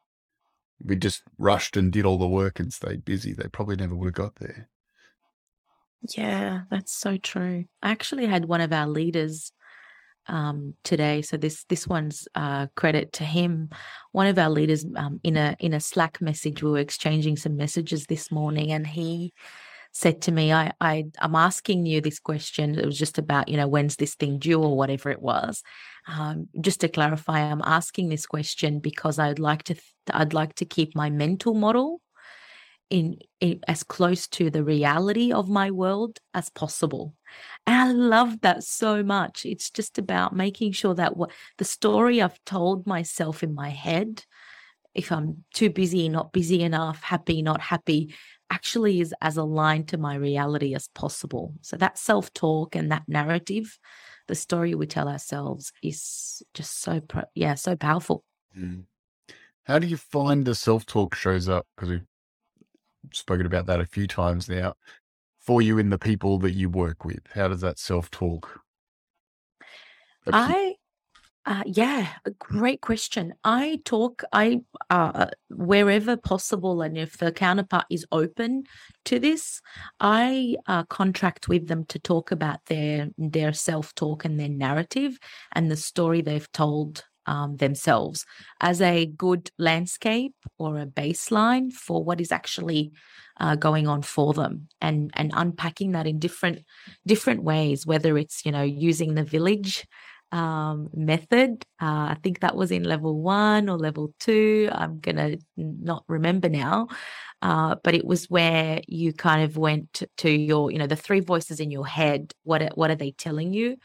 [0.85, 4.09] we just rushed and did all the work and stayed busy, they probably never would
[4.09, 4.69] have got there.
[6.17, 7.67] Yeah, that's so true.
[7.83, 9.53] I actually had one of our leaders
[10.29, 11.23] um, today.
[11.23, 13.71] So this this one's uh, credit to him.
[14.13, 17.57] One of our leaders um, in a in a Slack message, we were exchanging some
[17.57, 19.33] messages this morning, and he
[19.93, 22.79] said to me, I, I I'm asking you this question.
[22.79, 25.63] It was just about, you know, when's this thing due or whatever it was.
[26.09, 30.55] Um, just to clarify, I'm asking this question because I'd like to th- I'd like
[30.57, 32.01] to keep my mental model
[32.93, 37.15] in, in as close to the reality of my world as possible.
[37.67, 39.47] And I love that so much.
[39.47, 44.27] It's just about making sure that what the story I've told myself in my head,
[44.95, 48.15] if I'm too busy, not busy enough, happy, not happy,
[48.51, 51.55] actually is as aligned to my reality as possible.
[51.63, 53.79] So that self talk and that narrative,
[54.29, 58.23] the story we tell ourselves is just so, pro- yeah, so powerful.
[58.55, 58.81] Hmm.
[59.65, 61.67] How do you find the self talk shows up?
[61.75, 62.12] Because we've
[63.13, 64.75] spoken about that a few times now.
[65.39, 68.61] For you and the people that you work with, how does that self talk?
[70.33, 70.75] I,
[71.45, 73.35] uh, yeah, a great question.
[73.43, 74.61] I talk, I,
[74.91, 78.63] uh, wherever possible, and if the counterpart is open
[79.07, 79.61] to this,
[79.99, 85.19] I uh, contract with them to talk about their their self talk and their narrative
[85.53, 88.25] and the story they've told um, themselves
[88.61, 92.93] as a good landscape or a baseline for what is actually
[93.41, 96.61] uh, going on for them, and and unpacking that in different
[97.07, 99.87] different ways, whether it's you know using the village
[100.33, 101.65] um, method.
[101.81, 104.69] Uh, I think that was in level one or level two.
[104.73, 106.89] I'm going to not remember now.
[107.43, 111.19] Uh, but it was where you kind of went to, your, you know, the three
[111.19, 112.33] voices in your head.
[112.45, 113.79] What are, what are they telling you?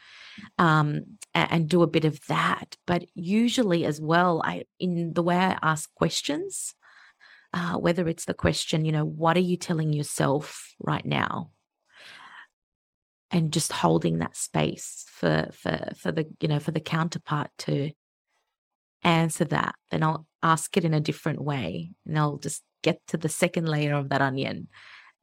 [0.60, 1.17] Um,
[1.50, 2.78] and, do a bit of that.
[2.86, 6.74] But usually, as well, I in the way I ask questions,
[7.54, 11.52] uh, whether it's the question, you know, what are you telling yourself right now?
[13.30, 17.92] and just holding that space for for for the you know for the counterpart to
[19.04, 21.92] answer that, then I'll ask it in a different way.
[22.06, 24.68] And I'll just get to the second layer of that onion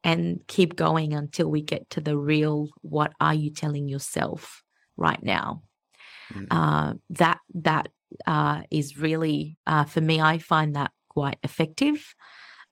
[0.03, 4.63] and keep going until we get to the real what are you telling yourself
[4.97, 5.63] right now?
[6.33, 6.47] Mm.
[6.51, 7.89] Uh, that that
[8.25, 10.21] uh, is really uh, for me.
[10.21, 12.13] I find that quite effective,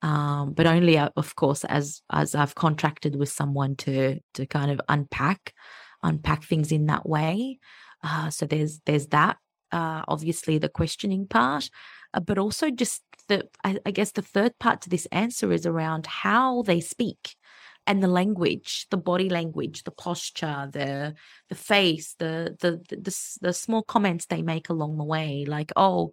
[0.01, 4.71] um, but only, uh, of course, as as I've contracted with someone to to kind
[4.71, 5.53] of unpack
[6.01, 7.59] unpack things in that way.
[8.29, 9.37] So there's there's that.
[9.71, 11.69] Obviously, the questioning part,
[12.25, 16.05] but also just the I, I guess the third part to this answer is around
[16.05, 17.35] how they speak
[17.85, 21.15] and the language, the body language, the posture, the
[21.49, 25.71] the face, the the the, the, the small comments they make along the way, like
[25.75, 26.11] oh,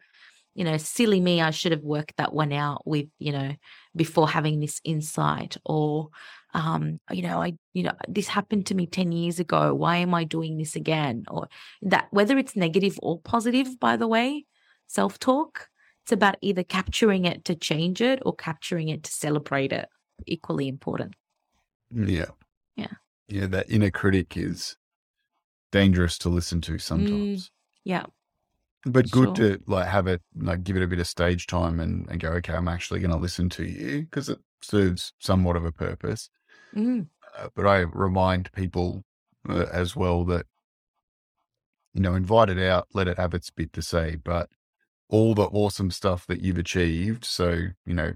[0.55, 3.55] you know, silly me, I should have worked that one out with you know
[3.95, 6.11] before having this insight, or
[6.55, 9.75] um, you know, I you know this happened to me ten years ago.
[9.75, 11.25] Why am I doing this again?
[11.29, 11.49] Or
[11.83, 14.47] that whether it's negative or positive, by the way,
[14.87, 15.69] self talk.
[16.05, 19.89] It's about either capturing it to change it or capturing it to celebrate it.
[20.27, 21.15] Equally important.
[21.93, 22.31] Yeah.
[22.77, 22.95] Yeah.
[23.29, 23.47] Yeah.
[23.47, 24.77] That inner critic is
[25.73, 27.51] dangerous to listen to Mm, sometimes.
[27.85, 28.07] yeah,
[28.85, 29.59] But good sure.
[29.59, 32.31] to like have it, like give it a bit of stage time and, and go,
[32.33, 36.31] okay, I'm actually going to listen to you because it serves somewhat of a purpose.
[36.75, 39.03] Mm, Uh, but I remind people
[39.49, 40.47] uh, as well that,
[41.95, 44.49] you know, invite it out, let it have its bit to say, but
[45.09, 47.25] all the awesome stuff that you've achieved.
[47.25, 47.51] So,
[47.87, 48.13] you know,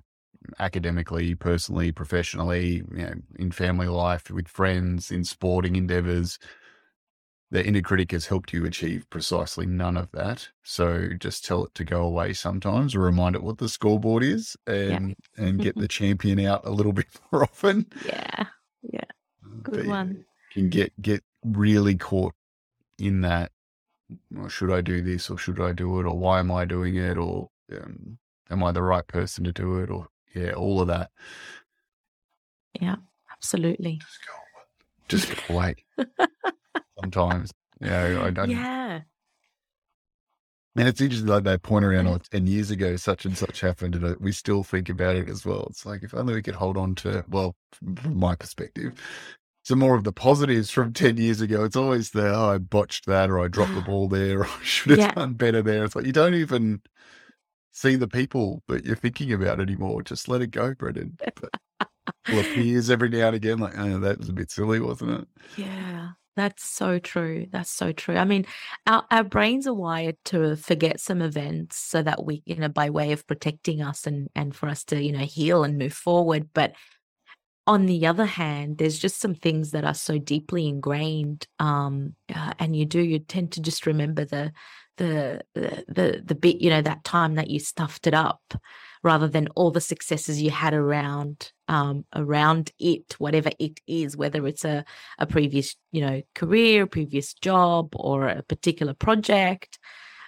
[0.59, 6.39] academically, personally, professionally, you know, in family life, with friends, in sporting endeavors,
[7.51, 10.49] the inner critic has helped you achieve precisely none of that.
[10.65, 14.57] So just tell it to go away sometimes, or remind it what the scoreboard is,
[14.67, 14.75] yeah.
[14.75, 17.87] and and get the champion out a little bit more often.
[18.05, 18.47] Yeah.
[18.83, 19.05] Yeah.
[19.63, 20.25] Good yeah, one.
[20.53, 22.35] can get get really caught
[22.99, 23.53] in that.
[24.49, 27.17] Should I do this, or should I do it, or why am I doing it,
[27.17, 28.19] or um,
[28.51, 31.11] am I the right person to do it, or yeah, all of that.
[32.81, 32.97] Yeah.
[33.33, 33.99] Absolutely.
[34.01, 34.33] Just go,
[35.09, 35.75] just go away.
[37.01, 38.51] Sometimes, you know, I don't.
[38.51, 39.01] Yeah.
[40.77, 43.95] And it's interesting, like they point around, oh, 10 years ago, such and such happened,
[43.95, 45.69] and uh, we still think about it as well.
[45.71, 48.93] It's like, if only we could hold on to, well, from from my perspective,
[49.65, 51.63] some more of the positives from 10 years ago.
[51.65, 54.63] It's always the, oh, I botched that, or I dropped the ball there, or I
[54.65, 55.13] should have Yeah.
[55.15, 55.85] done better there.
[55.85, 56.83] It's like, you don't even
[57.75, 60.03] see the people that you're thinking about anymore.
[60.03, 61.19] Just let it go, Brendan.
[62.27, 65.23] But will appears every now and again, like, oh, that was a bit silly, wasn't
[65.23, 65.29] it?
[65.57, 66.11] Yeah.
[66.37, 67.47] That's so true.
[67.51, 68.17] That's so true.
[68.17, 68.45] I mean,
[68.87, 72.91] our, our brains are wired to forget some events so that we, you know, by
[72.91, 76.49] way of protecting us and and for us to, you know, heal and move forward.
[76.53, 76.75] But
[77.67, 82.53] on the other hand, there's just some things that are so deeply ingrained, um, uh,
[82.59, 84.53] and you do you tend to just remember the
[84.97, 88.55] the the the bit, you know, that time that you stuffed it up,
[89.03, 94.47] rather than all the successes you had around um around it, whatever it is, whether
[94.47, 94.85] it's a
[95.19, 99.79] a previous, you know, career, previous job, or a particular project.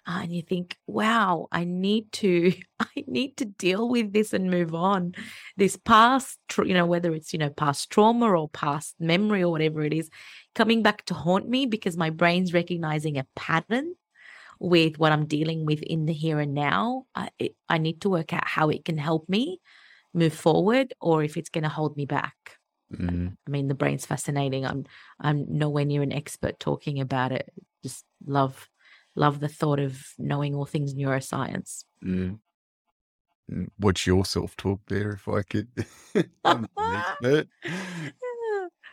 [0.08, 4.48] Uh, and you think, wow, I need to, I need to deal with this and
[4.48, 5.14] move on.
[5.56, 9.82] This past, you know, whether it's, you know, past trauma or past memory or whatever
[9.82, 10.08] it is,
[10.54, 13.94] coming back to haunt me because my brain's recognizing a pattern
[14.58, 17.04] with what I'm dealing with in the here and now.
[17.14, 19.60] I, it, I need to work out how it can help me
[20.14, 22.58] move forward or if it's going to hold me back.
[22.92, 23.36] Mm.
[23.46, 24.64] I mean, the brain's fascinating.
[24.64, 24.84] I'm
[25.20, 27.52] I'm nowhere near an expert talking about it.
[27.82, 28.68] Just love
[29.14, 31.84] love the thought of knowing all things neuroscience.
[32.04, 32.38] Mm.
[33.50, 35.12] Mm, What's your self talk there?
[35.12, 35.68] If I could,
[36.44, 37.48] I'm an expert.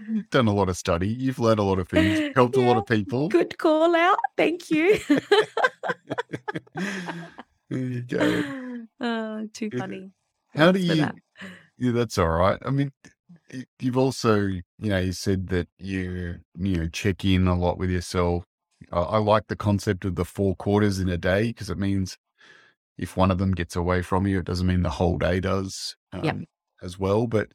[0.09, 1.07] You've done a lot of study.
[1.07, 2.31] You've learned a lot of things.
[2.35, 3.29] Helped a lot of people.
[3.29, 4.19] good call out.
[4.37, 4.99] Thank you.
[6.75, 8.85] there you go.
[9.01, 10.11] oh, too funny.
[10.55, 11.01] How do Thanks for you?
[11.01, 11.15] that.
[11.77, 12.59] Yeah, that's all right.
[12.63, 12.91] I mean,
[13.79, 17.89] you've also, you know, you said that you, you know, check in a lot with
[17.89, 18.43] yourself.
[18.91, 22.17] I, I like the concept of the four quarters in a day because it means
[22.97, 25.95] if one of them gets away from you, it doesn't mean the whole day does
[26.13, 26.33] Yep.
[26.35, 26.45] um,
[26.83, 27.25] as well.
[27.25, 27.53] But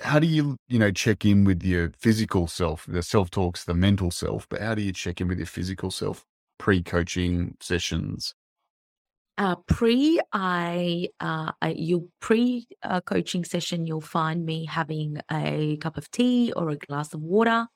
[0.00, 2.84] how do you, you know, check in with your physical self?
[2.86, 5.90] The self talks the mental self, but how do you check in with your physical
[5.90, 6.24] self
[6.58, 8.34] pre coaching sessions?
[9.36, 15.76] Uh, pre, I, uh, I, you pre uh, coaching session, you'll find me having a
[15.78, 17.66] cup of tea or a glass of water.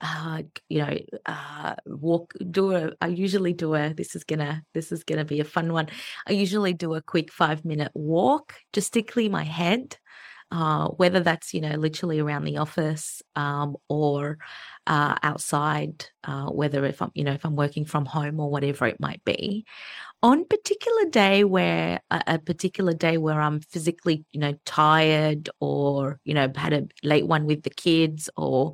[0.00, 0.96] Uh, you know,
[1.26, 2.92] uh, walk, do a.
[3.00, 3.92] I usually do a.
[3.94, 5.88] This is gonna, this is gonna be a fun one.
[6.26, 9.96] I usually do a quick five minute walk just to clear my head.
[10.50, 14.38] Uh, whether that's you know literally around the office um, or
[14.86, 18.86] uh, outside, uh, whether if I'm you know if I'm working from home or whatever
[18.86, 19.66] it might be.
[20.22, 26.34] On particular day where a, particular day where I'm physically you know tired or you
[26.34, 28.72] know had a late one with the kids or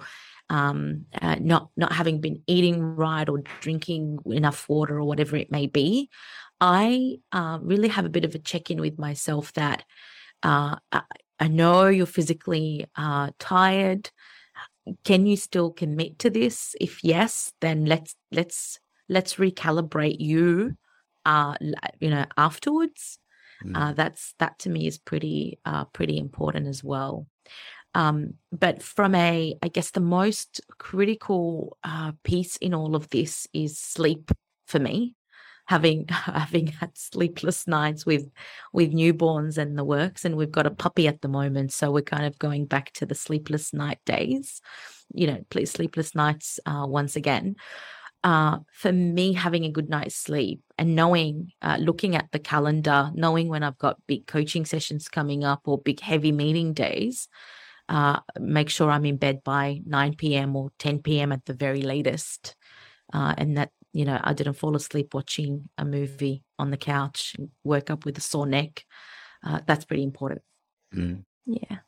[0.51, 5.51] um, uh, not not having been eating right or drinking enough water or whatever it
[5.51, 6.09] may be,
[6.61, 9.85] I uh, really have a bit of a check in with myself that
[10.45, 10.77] uh,
[11.45, 14.11] I, know you're physically uh, tired.
[15.05, 16.75] Can you still commit to this?
[16.81, 20.77] If yes, then let's let's let's recalibrate you.
[21.25, 21.55] Uh,
[22.01, 23.19] you know, afterwards.
[23.65, 23.97] Mm.
[23.97, 27.27] that's that to me is pretty uh, pretty important as well.
[27.95, 33.47] Um, but from a, I guess the most critical uh, piece in all of this
[33.53, 34.33] is sleep
[34.67, 35.15] for me.
[35.67, 38.31] Having having had sleepless nights with
[38.73, 42.03] with newborns and the works, and we've got a puppy at the moment, so we're
[42.03, 44.61] kind of going back to the sleepless night days.
[45.13, 47.57] You know, please sleepless nights uh, once again.
[48.25, 53.11] Uh, for me, having a good night's sleep and knowing, uh, looking at the calendar,
[53.15, 57.29] knowing when I've got big coaching sessions coming up or big heavy meeting days,
[57.91, 60.57] uh, make sure I'm in bed by 9 p.m.
[60.57, 61.33] or 10 p.m.
[61.33, 62.57] at the very latest.
[63.13, 67.37] Uh, and that, you know, I didn't fall asleep watching a movie on the couch,
[67.63, 68.85] woke up with a sore neck.
[69.47, 70.43] Uh, that's pretty important.
[70.93, 71.25] Mm.
[71.47, 71.79] Yeah.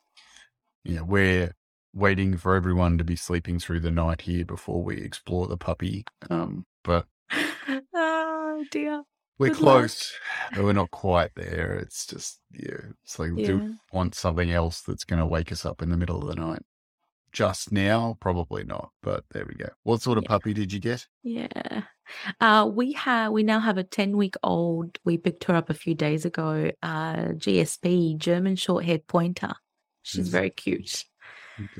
[0.85, 1.01] Yeah.
[1.01, 1.53] We're
[1.93, 6.05] waiting for everyone to be sleeping through the night here before we explore the puppy.
[6.29, 7.07] Um, but.
[7.93, 9.03] oh, dear.
[9.37, 10.13] We're Good close,
[10.55, 11.75] but we're not quite there.
[11.75, 13.47] It's just, yeah, it's like, yeah.
[13.47, 16.41] do want something else that's going to wake us up in the middle of the
[16.41, 16.63] night?
[17.31, 19.69] Just now, probably not, but there we go.
[19.83, 20.29] What sort of yeah.
[20.29, 21.05] puppy did you get?
[21.23, 21.83] Yeah.
[22.39, 24.97] Uh, we have, we now have a 10 week old.
[25.03, 29.53] We picked her up a few days ago, uh, GSP, German short haired pointer.
[30.03, 30.31] She's mm.
[30.31, 31.03] very cute.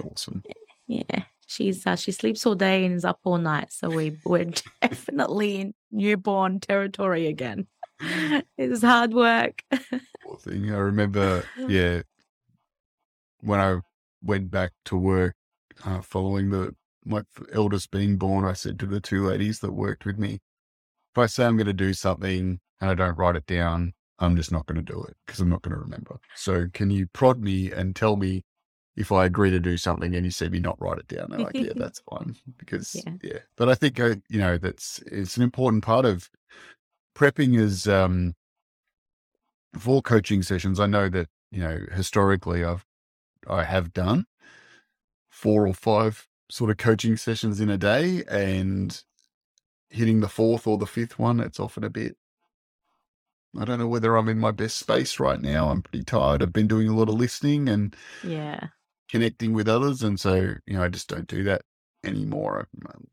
[0.04, 0.43] Awesome.
[0.88, 3.72] Yeah she's uh, she sleeps all day and is up all night.
[3.72, 7.66] So we we're definitely in newborn territory again.
[8.58, 9.64] it's hard work.
[10.24, 10.72] Poor thing.
[10.72, 12.04] I remember, yeah,
[13.39, 13.80] when I
[14.28, 15.36] went back to work
[15.86, 16.75] uh, following the
[17.05, 17.21] my
[17.53, 20.39] eldest being born, I said to the two ladies that worked with me,
[21.13, 24.36] if I say I'm going to do something and I don't write it down, I'm
[24.36, 26.17] just not going to do it because I'm not going to remember.
[26.36, 28.43] So can you prod me and tell me
[28.97, 31.39] if I agree to do something and you see me not write it down, they're
[31.39, 32.36] like, yeah, that's fine.
[32.57, 33.13] Because, yeah.
[33.23, 33.39] yeah.
[33.55, 36.30] But I think, uh, you know, that's, it's an important part of
[37.15, 38.34] prepping is, um,
[39.78, 40.80] for coaching sessions.
[40.80, 42.87] I know that, you know, historically I've,
[43.50, 44.26] I have done
[45.30, 49.04] four or five sort of coaching sessions in a day and
[49.89, 52.18] hitting the fourth or the fifth one, it's often a bit,
[53.58, 55.70] I don't know whether I'm in my best space right now.
[55.70, 56.43] I'm pretty tired.
[56.43, 58.68] I've been doing a lot of listening and yeah,
[59.10, 60.04] connecting with others.
[60.04, 61.62] And so, you know, I just don't do that
[62.04, 62.68] anymore.
[62.86, 63.08] Um,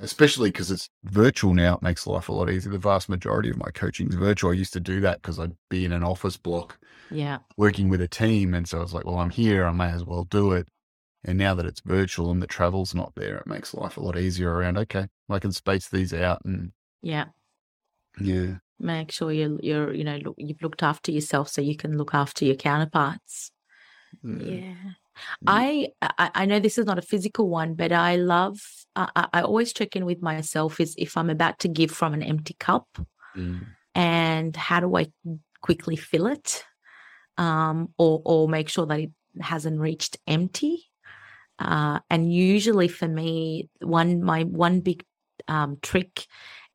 [0.00, 2.72] especially because it's virtual now, it makes life a lot easier.
[2.72, 4.50] The vast majority of my coaching is virtual.
[4.50, 6.78] I used to do that because I'd be in an office block,
[7.10, 9.90] yeah, working with a team, and so I was like, well, I'm here, I may
[9.90, 10.68] as well do it.
[11.24, 14.18] And now that it's virtual and the travel's not there, it makes life a lot
[14.18, 14.78] easier around.
[14.78, 16.72] Okay, I can space these out and
[17.02, 17.26] yeah,
[18.20, 21.96] yeah, make sure you're you're you know look, you've looked after yourself so you can
[21.96, 23.52] look after your counterparts.
[24.24, 24.62] Mm.
[24.62, 24.90] Yeah.
[25.46, 28.60] I, I know this is not a physical one, but I love.
[28.96, 32.22] I, I always check in with myself is if I'm about to give from an
[32.22, 32.86] empty cup,
[33.36, 33.64] mm.
[33.94, 35.12] and how do I
[35.60, 36.64] quickly fill it,
[37.38, 40.84] um, or or make sure that it hasn't reached empty.
[41.58, 45.04] Uh, and usually for me, one my one big
[45.48, 46.26] um, trick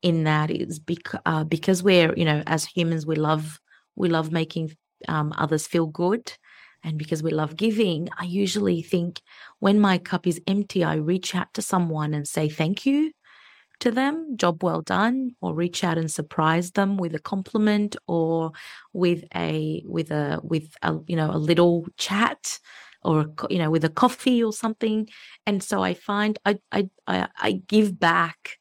[0.02, 3.60] in that is bec- uh, because we're you know as humans we love
[3.96, 4.72] we love making
[5.08, 6.32] um, others feel good
[6.86, 9.20] and because we love giving, I usually think
[9.60, 13.12] when my cup is empty, I reach out to someone and say thank you
[13.80, 18.52] to them, job well done, or reach out and surprise them with a compliment or
[18.92, 22.58] with a with a with a you know a little chat
[23.02, 25.08] or you know with a coffee or something.
[25.46, 28.58] And so I find I I I, I give back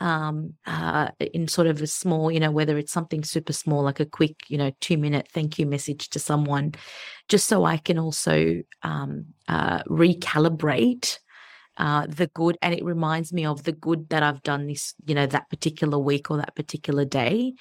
[0.00, 4.00] um, uh, in sort of a small, you know, whether it's something super small, like
[4.00, 6.72] a quick, you know, two minute thank you message to someone,
[7.28, 11.18] just so I can also um, uh, recalibrate
[11.76, 12.56] uh, the good.
[12.62, 15.98] And it reminds me of the good that I've done this, you know, that particular
[15.98, 17.54] week or that particular day.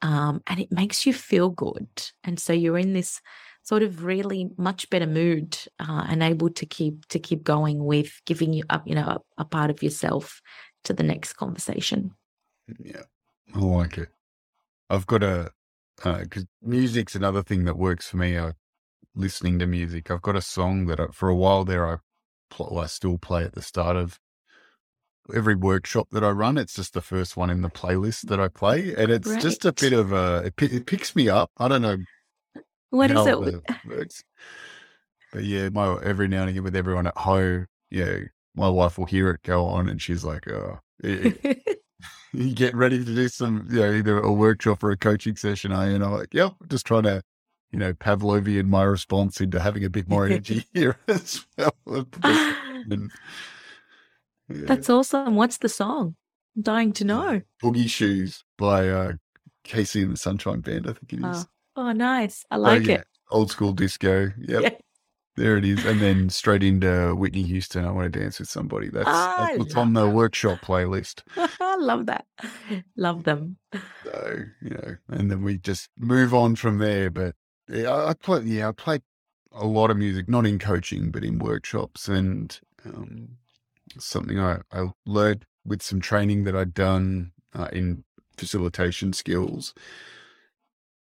[0.00, 1.88] Um, and it makes you feel good.
[2.22, 3.20] And so you're in this
[3.68, 8.18] sort of really much better mood uh, and able to keep to keep going with
[8.24, 10.40] giving you up you know a, a part of yourself
[10.88, 12.12] to the next conversation.
[12.82, 13.02] Yeah,
[13.54, 14.08] I like it.
[14.90, 15.52] I've got a
[15.96, 18.38] because uh, music's another thing that works for me.
[18.38, 18.52] I
[19.14, 20.10] listening to music.
[20.10, 21.98] I've got a song that I, for a while there I
[22.50, 24.18] pl- I still play at the start of
[25.34, 26.56] every workshop that I run.
[26.56, 29.72] It's just the first one in the playlist that I play, and it's just a
[29.72, 31.50] bit of a it, pi- it picks me up.
[31.58, 31.98] I don't know
[32.90, 34.24] What is it works,
[35.32, 38.20] but yeah, my every now and again with everyone at home, yeah,
[38.58, 41.32] my wife will hear it go on, and she's like, "Oh, eh,
[42.32, 45.72] you get ready to do some, you know, either a workshop or a coaching session,
[45.72, 47.22] are you?" And I'm like, "Yep, just trying to."
[47.70, 51.74] You know, Pavlovian my response into having a bit more energy here as well.
[52.22, 53.10] And,
[54.48, 54.64] yeah.
[54.64, 55.34] That's awesome.
[55.34, 56.16] What's the song?
[56.56, 57.42] I'm dying to know.
[57.62, 59.12] Boogie Shoes by uh,
[59.66, 61.46] KC and the Sunshine Band, I think it is.
[61.76, 62.44] Oh, oh nice.
[62.50, 63.06] I So, like yeah, it.
[63.30, 64.30] Old school disco.
[64.38, 64.80] Yep.
[65.38, 65.84] There it is.
[65.84, 67.84] And then straight into Whitney Houston.
[67.84, 68.88] I want to dance with somebody.
[68.88, 71.22] That's, I that's what's on the workshop playlist.
[71.60, 72.26] I love that.
[72.96, 73.56] Love them.
[74.04, 77.08] So, you know, and then we just move on from there.
[77.08, 77.36] But
[77.68, 79.00] yeah, I I play, yeah, I play
[79.52, 82.08] a lot of music, not in coaching, but in workshops.
[82.08, 83.36] And um,
[83.98, 88.02] something I, I learned with some training that I'd done uh, in
[88.36, 89.72] facilitation skills.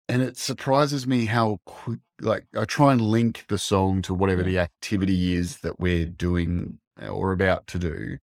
[0.10, 4.44] And it surprises me how quick, like, I try and link the song to whatever
[4.44, 6.80] the activity is that we're doing
[7.10, 8.18] or about to do.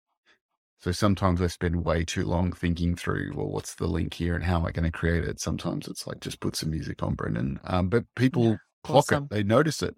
[0.80, 4.44] So sometimes I spend way too long thinking through, well, what's the link here and
[4.44, 5.40] how am I going to create it?
[5.40, 7.60] Sometimes it's like, just put some music on, Brendan.
[7.64, 9.24] Um, but people Yeah, clock awesome.
[9.24, 9.94] it, they notice it.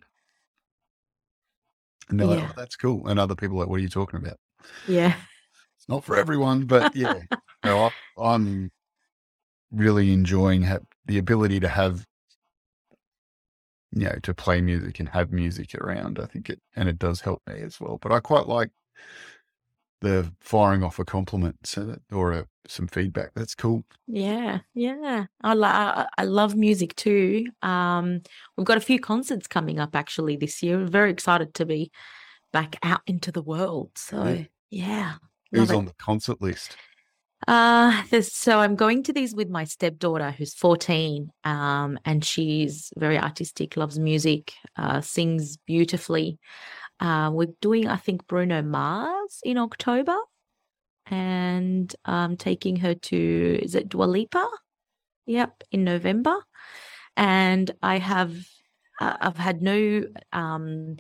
[2.09, 3.07] And they're like, oh, that's cool.
[3.09, 4.39] And other people are like, what are you talking about?
[4.89, 5.15] Yeah.
[5.79, 7.21] It's not for everyone, but yeah.
[7.65, 8.71] no, I, I'm
[9.73, 12.05] really enjoying ha- the ability to have,
[13.93, 16.19] you know, to play music and have music around.
[16.19, 17.99] I think it, and it does help me as well.
[18.01, 18.71] But I quite like
[20.03, 23.31] the firing off a compliment so that, or a, some feedback.
[23.35, 23.85] That's cool.
[24.07, 25.27] Yeah, yeah.
[25.43, 27.47] I, lo- I I love music too.
[27.63, 28.21] Um,
[28.57, 30.79] we've got a few concerts coming up actually this year.
[30.79, 31.91] We're very excited to be
[32.53, 33.91] back out into the world.
[33.97, 35.15] So yeah,
[35.53, 35.79] Who's love it.
[35.79, 36.77] on the concert list?
[37.47, 43.19] Uh, so I'm going to these with my stepdaughter who's 14, um, and she's very
[43.19, 46.39] artistic, loves music, uh, sings beautifully.
[46.99, 50.17] Uh, we're doing, I think, Bruno Mars in October,
[51.07, 54.49] and um, taking her to is it Dua Lipa?
[55.27, 56.37] Yep, in November.
[57.17, 58.37] And I have,
[59.01, 60.97] uh, I've had no, um,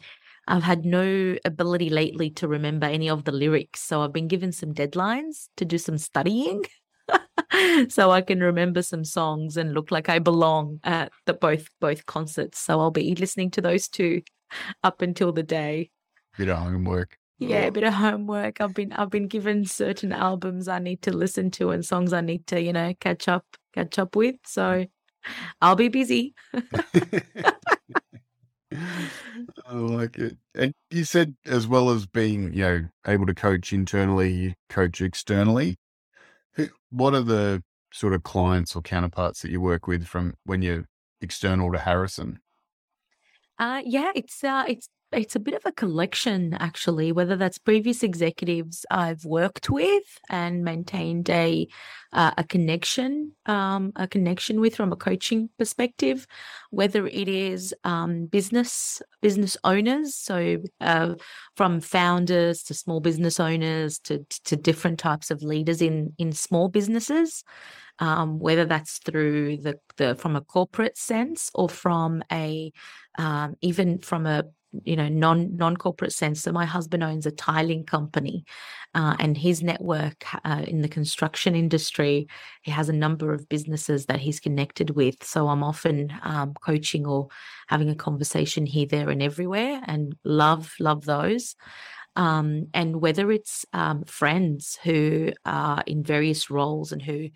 [0.49, 3.80] I've had no ability lately to remember any of the lyrics.
[3.80, 6.64] So I've been given some deadlines to do some studying.
[7.88, 12.07] so I can remember some songs and look like I belong at the both both
[12.07, 12.61] concerts.
[12.61, 14.22] So I'll be listening to those two
[14.84, 15.90] up until the day.
[16.38, 17.18] Bit of homework.
[17.38, 18.61] Yeah, a bit of homework.
[18.61, 22.20] I've been I've been given certain albums I need to listen to and songs I
[22.20, 23.44] need to, you know, catch up
[23.74, 24.36] catch up with.
[24.47, 24.86] So
[25.61, 26.34] I'll be busy.
[29.66, 30.36] I like it.
[30.54, 35.76] And you said, as well as being, you know, able to coach internally, coach externally.
[36.90, 37.62] What are the
[37.92, 40.86] sort of clients or counterparts that you work with from when you're
[41.20, 42.40] external to Harrison?
[43.58, 47.12] Uh, yeah, it's uh, it's it's a bit of a collection actually.
[47.12, 51.68] Whether that's previous executives I've worked with and maintained a
[52.12, 56.26] uh, a connection um, a connection with from a coaching perspective,
[56.70, 61.14] whether it is um, business business owners, so uh,
[61.57, 66.68] from founders to small business owners to to different types of leaders in in small
[66.68, 67.44] businesses
[67.98, 72.72] um, whether that's through the, the from a corporate sense or from a
[73.18, 74.44] um, even from a
[74.84, 76.42] you know non non corporate sense.
[76.42, 78.44] So my husband owns a tiling company,
[78.94, 82.28] uh, and his network uh, in the construction industry,
[82.62, 85.22] he has a number of businesses that he's connected with.
[85.24, 87.28] So I'm often um, coaching or
[87.68, 91.56] having a conversation here, there, and everywhere, and love love those.
[92.16, 97.28] Um, and whether it's um, friends who are in various roles and who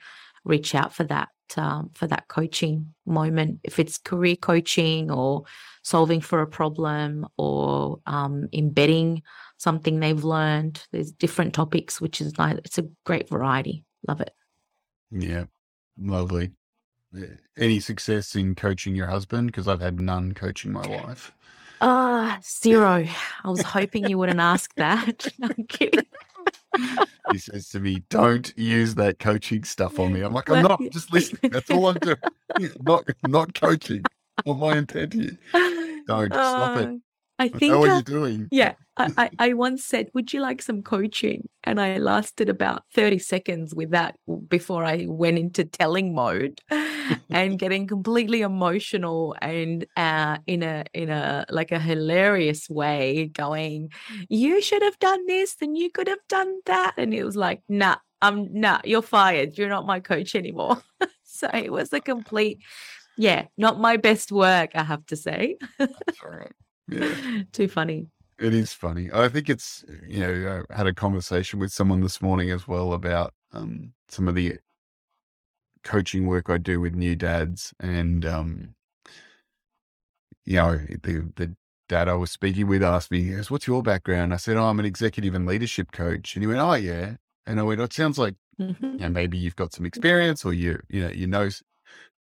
[0.45, 1.29] reach out for that
[1.59, 3.61] um, for that coaching moment.
[3.65, 5.45] If it's career coaching or
[5.83, 9.23] solving for a problem or um, embedding
[9.57, 13.85] something they've learned there's different topics which is like it's a great variety.
[14.09, 14.35] Love it.
[15.11, 15.45] Yeah,
[15.99, 16.53] lovely.
[17.59, 19.49] Any success in coaching your husband?
[19.49, 21.33] Because I've had none coaching my wife.
[21.81, 23.07] ah zero.
[23.45, 25.27] I was hoping you wouldn't ask that.
[25.39, 26.07] No, i'm kidding
[27.31, 30.81] He says to me, "Don't use that coaching stuff on me." I'm like, "I'm not.
[30.81, 31.51] I'm just listening.
[31.53, 32.17] That's all I'm doing.
[32.81, 34.05] not not coaching.
[34.47, 35.39] Not my intent here.
[36.07, 36.89] Don't stop it.
[36.89, 37.01] Oh.
[37.41, 37.73] Oh, I think.
[37.73, 38.49] How are uh, you doing?
[38.51, 42.85] Yeah, I, I, I once said, "Would you like some coaching?" And I lasted about
[42.95, 44.17] thirty seconds with that
[44.49, 46.61] before I went into telling mode
[47.31, 53.91] and getting completely emotional and uh, in a in a like a hilarious way, going,
[54.29, 57.63] "You should have done this, and you could have done that," and it was like,
[57.69, 59.57] "Nah, I'm nah, you're fired.
[59.57, 60.83] You're not my coach anymore."
[61.25, 62.59] so it was a complete,
[63.17, 65.57] yeah, not my best work, I have to say.
[65.79, 66.53] That's all right.
[66.91, 67.43] Yeah.
[67.53, 68.09] Too funny.
[68.39, 69.11] It is funny.
[69.13, 72.95] I think it's, you know, I had a conversation with someone this morning as well
[72.95, 74.59] about um, some of the
[75.83, 77.75] coaching work I do with new dads.
[77.81, 78.75] And, um,
[80.45, 81.55] you know, the, the
[81.89, 84.33] dad I was speaking with asked me, he goes, What's your background?
[84.33, 86.35] I said, Oh, I'm an executive and leadership coach.
[86.35, 87.17] And he went, Oh, yeah.
[87.47, 88.93] And I went, oh, It sounds like, Mhm.
[88.95, 91.49] you know, maybe you've got some experience or you, you know, you know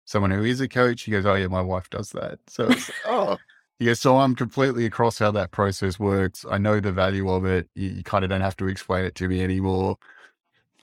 [0.06, 1.04] someone who is a coach.
[1.04, 2.40] He goes, Oh, yeah, my wife does that.
[2.48, 3.38] So, it's, oh,
[3.88, 6.46] goes, So I'm completely across how that process works.
[6.50, 7.70] I know the value of it.
[7.76, 9.98] You, you kind of don't have to explain it to me anymore.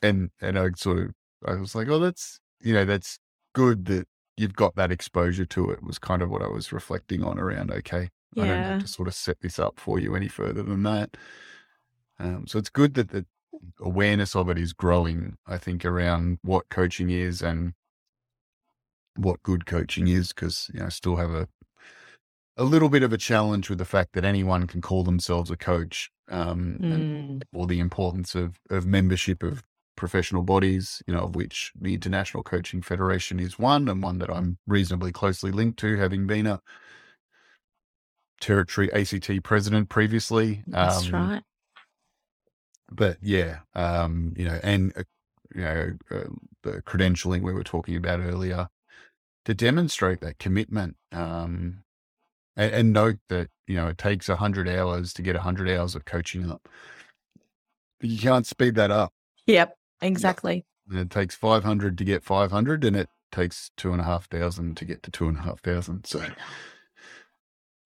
[0.03, 1.11] And, and I sort of,
[1.47, 3.19] I was like, Oh, that's, you know, that's
[3.55, 7.25] good that you've got that exposure to it, was kind of what I was reflecting
[7.25, 7.71] on around.
[7.71, 8.09] Okay.
[8.39, 11.17] I don't have to sort of set this up for you any further than that.
[12.19, 13.25] Um, so it's good that the
[13.81, 17.73] awareness of it is growing, I think, around what coaching is and
[19.17, 21.49] what good coaching is, because you know, I still have a
[22.57, 25.57] a little bit of a challenge with the fact that anyone can call themselves a
[25.57, 27.43] coach, um, and, Mm.
[27.53, 29.63] or the importance of of membership of
[29.97, 34.31] professional bodies, you know, of which the International Coaching Federation is one, and one that
[34.31, 36.61] I'm reasonably closely linked to, having been a
[38.41, 40.65] territory ACT president previously.
[40.67, 41.43] That's Um, right.
[42.91, 45.03] but yeah, um, you know, and uh,
[45.55, 46.25] you know, uh,
[46.63, 48.69] the credentialing we were talking about earlier
[49.47, 51.85] to demonstrate that commitment, um,
[52.57, 55.69] and, and note that you know it takes a hundred hours to get a hundred
[55.69, 56.69] hours of coaching up.
[58.01, 59.13] But you can't speed that up.
[59.47, 59.77] Yep.
[60.03, 60.65] Exactly.
[60.91, 64.05] And it takes five hundred to get five hundred, and it takes two and a
[64.05, 66.07] half thousand to get to two and a half thousand.
[66.07, 66.25] So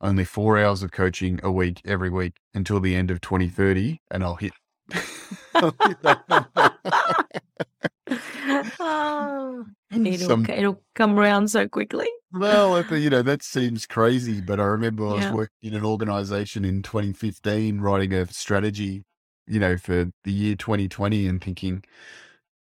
[0.00, 4.24] only four hours of coaching a week every week until the end of 2030, and
[4.24, 4.52] I'll hit.
[5.54, 5.98] I'll hit.
[8.80, 12.08] oh, it'll, Some- it'll come around so quickly.
[12.32, 16.64] well, you know, that seems crazy, but I remember I was working in an organization
[16.64, 19.04] in 2015 writing a strategy,
[19.46, 21.82] you know, for the year 2020 and thinking,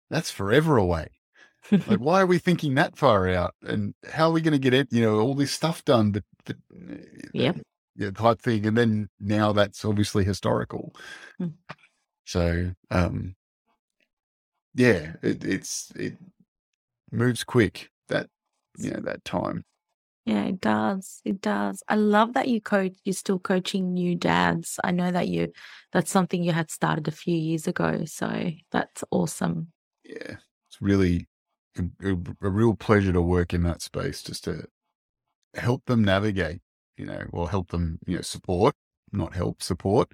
[0.09, 1.07] that's forever away.
[1.71, 3.53] Like, why are we thinking that far out?
[3.61, 6.11] And how are we going to get it, you know, all this stuff done?
[6.11, 6.57] But, but
[7.33, 7.57] Yep.
[7.95, 8.65] yeah, type thing.
[8.65, 10.93] And then now that's obviously historical.
[11.37, 11.47] Hmm.
[12.25, 13.35] So, um,
[14.73, 16.17] yeah, it, it's, it
[17.11, 18.27] moves quick that,
[18.77, 19.63] you know, that time.
[20.25, 21.19] Yeah, it does.
[21.25, 21.81] It does.
[21.87, 22.93] I love that you coach.
[23.03, 24.79] You're still coaching new dads.
[24.83, 25.51] I know that you.
[25.91, 28.05] That's something you had started a few years ago.
[28.05, 29.71] So that's awesome.
[30.03, 30.35] Yeah.
[30.69, 31.27] It's really
[31.77, 34.65] a, a, a real pleasure to work in that space just to
[35.55, 36.61] help them navigate,
[36.97, 38.75] you know, or help them, you know, support,
[39.11, 40.13] not help, support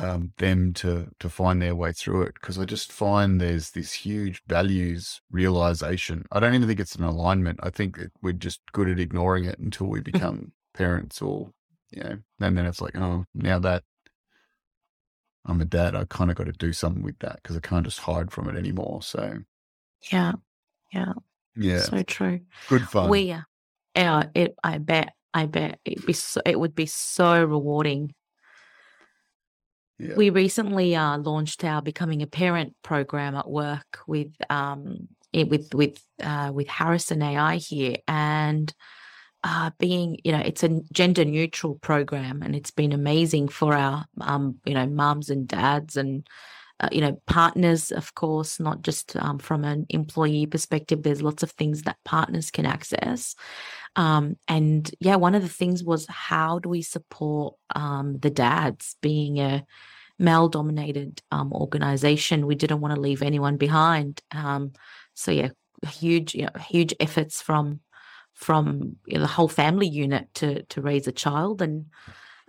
[0.00, 2.34] um, them to to find their way through it.
[2.34, 6.24] Because I just find there's this huge values realization.
[6.32, 7.60] I don't even think it's an alignment.
[7.62, 11.50] I think that we're just good at ignoring it until we become parents, or
[11.90, 13.84] you know, and then it's like, oh, now that
[15.44, 17.84] I'm a dad, I kind of got to do something with that because I can't
[17.84, 19.02] just hide from it anymore.
[19.02, 19.38] So
[20.10, 20.32] Yeah.
[20.92, 21.12] Yeah.
[21.56, 22.40] yeah, So true.
[22.68, 23.10] good fun.
[23.10, 23.32] We.
[23.32, 24.24] uh.
[24.34, 24.54] It.
[24.62, 25.14] I bet.
[25.34, 28.14] I bet it'd be so, it would be so rewarding
[30.02, 30.14] yeah.
[30.16, 35.74] We recently uh, launched our becoming a parent program at work with um it, with
[35.74, 38.72] with uh, with Harrison AI here, and
[39.44, 44.04] uh, being you know it's a gender neutral program, and it's been amazing for our
[44.20, 46.26] um you know moms and dads and
[46.82, 51.02] uh, you know partners, of course, not just um, from an employee perspective.
[51.02, 53.34] There's lots of things that partners can access.
[53.94, 58.96] Um, and yeah, one of the things was how do we support um, the dads
[59.00, 59.64] being a
[60.18, 62.46] male dominated um, organization?
[62.46, 64.20] We didn't want to leave anyone behind.
[64.32, 64.72] Um,
[65.14, 65.50] so yeah,
[65.88, 67.80] huge, you know, huge efforts from
[68.34, 71.86] from you know, the whole family unit to to raise a child and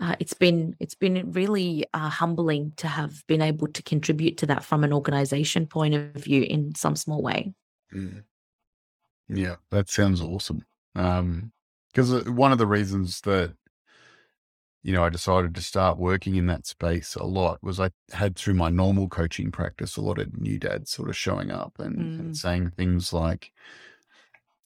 [0.04, 4.46] uh, it's been it's been really uh, humbling to have been able to contribute to
[4.48, 7.54] that from an organization point of view in some small way.
[7.94, 8.24] Mm.
[9.28, 10.66] Yeah, that sounds awesome.
[10.96, 11.52] Um,
[11.94, 13.56] because one of the reasons that
[14.84, 18.36] you know I decided to start working in that space a lot was I had
[18.36, 22.14] through my normal coaching practice a lot of new dads sort of showing up and,
[22.18, 22.36] and Mm.
[22.36, 23.52] saying things like,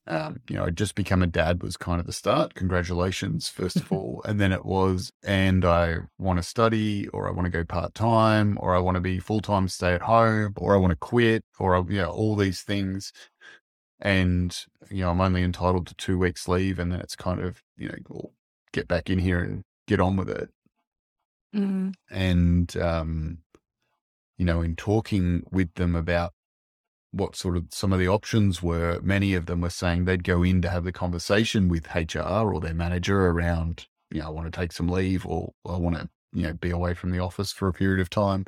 [0.07, 2.53] Um, you know, I'd just become a dad was kind of the start.
[2.55, 4.21] Congratulations, first of all.
[4.25, 7.93] And then it was, and I want to study, or I want to go part
[7.93, 10.97] time, or I want to be full time, stay at home, or I want to
[10.97, 13.11] quit, or, I, you know, all these things.
[13.99, 14.57] And,
[14.89, 16.79] you know, I'm only entitled to two weeks leave.
[16.79, 18.31] And then it's kind of, you know, we'll
[18.71, 20.49] get back in here and get on with it.
[21.55, 21.93] Mm.
[22.09, 23.39] And, um,
[24.37, 26.33] you know, in talking with them about
[27.17, 30.43] what sort of some of the options were, many of them were saying they'd go
[30.43, 32.19] in to have the conversation with HR
[32.53, 35.95] or their manager around, you know, I want to take some leave or I want
[35.97, 38.45] to, you know, be away from the office for a period of time.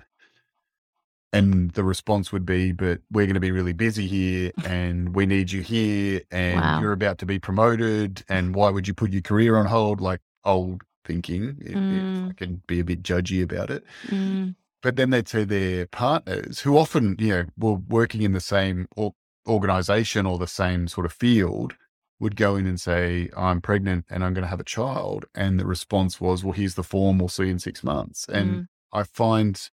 [1.32, 5.28] And the response would be, but we're going to be really busy here and we
[5.28, 6.82] need you here and Wow.
[6.82, 8.24] you're about to be promoted.
[8.30, 10.02] And why would you put your career on hold?
[10.02, 12.38] Like old thinking, if, if I Mm.
[12.38, 13.84] can be a bit judgy about it.
[14.12, 14.56] Mm.
[14.82, 18.88] But then they'd say their partners, who often, you know, were working in the same
[18.96, 19.14] or-
[19.48, 21.76] organization or the same sort of field,
[22.20, 25.26] would go in and say, I'm pregnant and I'm going to have a child.
[25.36, 27.18] And the response was, well, here's the form.
[27.18, 28.26] We'll see you in six months.
[28.28, 28.68] And Mm.
[28.92, 29.70] I find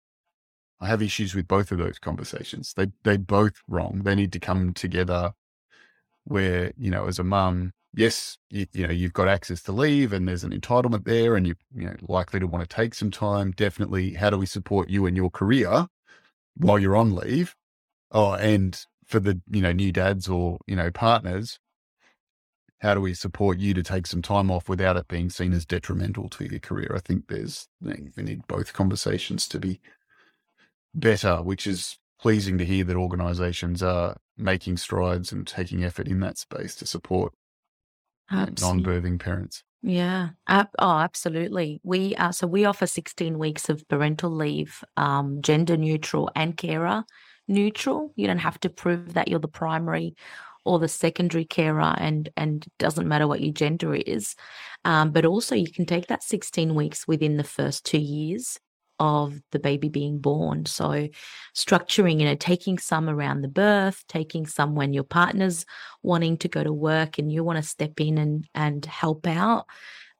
[0.81, 2.73] I have issues with both of those conversations.
[2.75, 4.01] They, they're both wrong.
[4.03, 5.33] They need to come together
[6.25, 10.13] where, you know, as a mum, yes, you, you know, you've got access to leave
[10.13, 13.11] and there's an entitlement there and you, you know, likely to want to take some
[13.11, 13.51] time.
[13.51, 15.87] Definitely, how do we support you in your career
[16.57, 17.55] while you're on leave?
[18.11, 21.59] Oh, and for the, you know, new dads or, you know, partners,
[22.79, 25.65] how do we support you to take some time off without it being seen as
[25.65, 26.93] detrimental to your career?
[26.95, 29.79] I think there's, we need both conversations to be
[30.93, 36.19] better, which is pleasing to hear that organizations are making strides and taking effort in
[36.19, 37.33] that space to support
[38.31, 38.83] Absolutely.
[38.83, 39.63] non-birthing parents.
[39.81, 40.29] Yeah.
[40.47, 41.79] Ab- oh, absolutely.
[41.83, 47.03] We uh, so we offer 16 weeks of parental leave, um, gender neutral and carer
[47.47, 48.11] neutral.
[48.15, 50.15] You don't have to prove that you're the primary
[50.63, 54.35] or the secondary carer, and and it doesn't matter what your gender is.
[54.83, 58.59] Um, but also, you can take that 16 weeks within the first two years
[58.99, 60.65] of the baby being born.
[60.65, 61.07] So,
[61.55, 65.65] structuring, you know, taking some around the birth, taking some when your partner's
[66.03, 69.65] wanting to go to work and you want to step in and and help out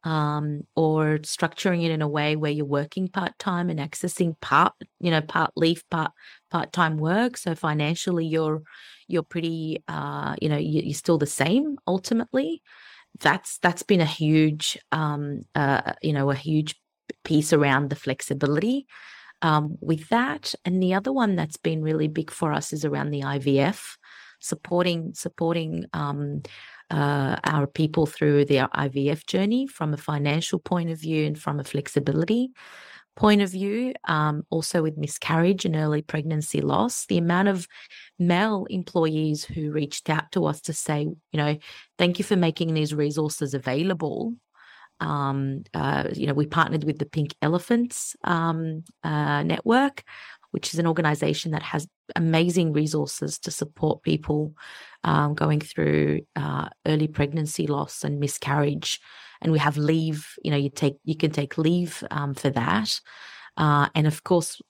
[0.03, 4.73] um, or structuring it in a way where you're working part time and accessing part
[4.99, 6.11] you know part leave part
[6.51, 8.61] part time work so financially you're
[9.07, 12.61] you're pretty uh, you know you, you're still the same ultimately
[13.19, 16.75] that's that's been a huge um, uh, you know a huge
[17.25, 18.87] piece around the flexibility
[19.41, 23.11] um, with that and the other one that's been really big for us is around
[23.11, 23.97] the ivf
[24.39, 26.41] supporting supporting um,
[26.91, 31.59] uh, our people through their IVF journey from a financial point of view and from
[31.59, 32.51] a flexibility
[33.15, 33.93] point of view.
[34.07, 37.67] Um, also with miscarriage and early pregnancy loss, the amount of
[38.19, 41.57] male employees who reached out to us to say, you know,
[41.97, 44.33] thank you for making these resources available.
[44.99, 50.03] Um, uh, you know, we partnered with the Pink Elephants um, uh, Network,
[50.51, 54.53] which is an organization that has amazing resources to support people
[55.03, 59.01] um, going through uh, early pregnancy loss and miscarriage.
[59.41, 60.33] And we have leave.
[60.43, 62.99] You know, you take you can take leave um, for that.
[63.57, 64.61] Uh, and of course,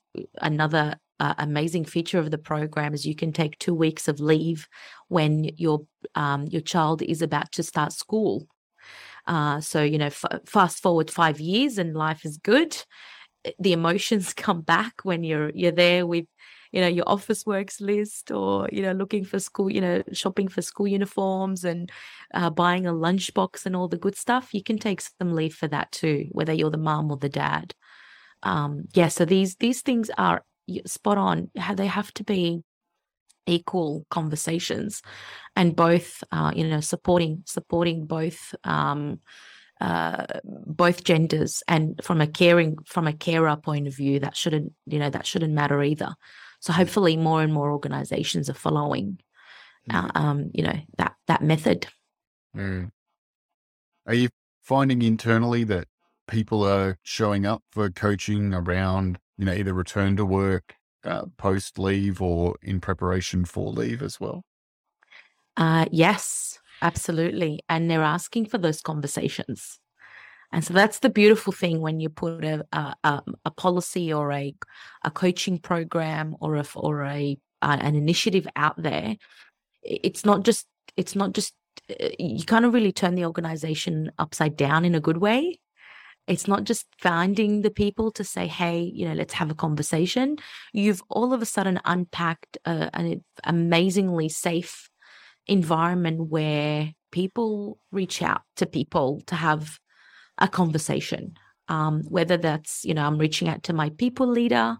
[0.42, 4.68] another uh, amazing feature of the program is you can take two weeks of leave
[5.08, 8.48] when your um, your child is about to start school.
[9.28, 12.78] Uh, so you know, f- fast forward five years and life is good.
[13.60, 16.26] The emotions come back when you're you're there with
[16.72, 20.50] you know your office works list or you know looking for school you know shopping
[20.50, 21.90] for school uniforms and
[22.34, 25.70] uh, buying a lunchbox and all the good stuff you can take some leave for
[25.70, 27.74] that too whether you're the mom or the dad
[28.44, 30.44] um yeah so these these things are
[30.86, 32.62] spot on they have to be
[33.48, 35.02] equal conversations
[35.56, 39.20] and both uh you know supporting supporting both um
[39.82, 44.74] uh both genders and from a caring from a carer point of view that shouldn't
[44.86, 46.16] you know that shouldn't matter either.
[46.60, 49.20] So hopefully more and more organizations are following
[49.92, 51.88] uh, um you know that that method.
[52.56, 52.92] Mm.
[54.08, 54.30] Are you
[54.62, 55.88] finding internally that
[56.28, 60.76] people are showing up for coaching around, you know, either return to work,
[61.06, 64.44] uh, post leave, or in preparation for leave as well?
[65.58, 67.62] Uh, yes, absolutely.
[67.70, 69.80] And they're asking for those conversations.
[70.52, 74.32] And so that's the beautiful thing when you put a a, a, a policy or
[74.32, 74.56] a
[75.04, 79.18] a coaching program or a or a uh, an initiative out there.
[79.84, 81.54] It's not just it's not just
[81.90, 85.60] uh, you kind of really turn the organization upside down in a good way.
[86.28, 90.38] It's not just finding the people to say, "Hey, you know, let's have a conversation."
[90.74, 94.90] You've all of a sudden unpacked uh, an amazingly safe
[95.48, 99.80] environment where people reach out to people to have
[100.38, 101.34] a conversation.
[101.68, 104.78] Um, whether that's, you know, I'm reaching out to my people leader,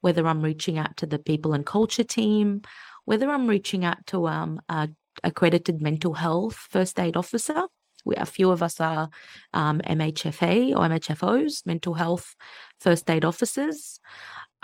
[0.00, 2.62] whether I'm reaching out to the people and culture team,
[3.04, 4.88] whether I'm reaching out to um, a
[5.24, 7.64] accredited mental health first aid officer.
[8.04, 9.08] We, a few of us are
[9.52, 12.34] um, MHFA or MHFOs, mental health
[12.80, 14.00] first aid officers.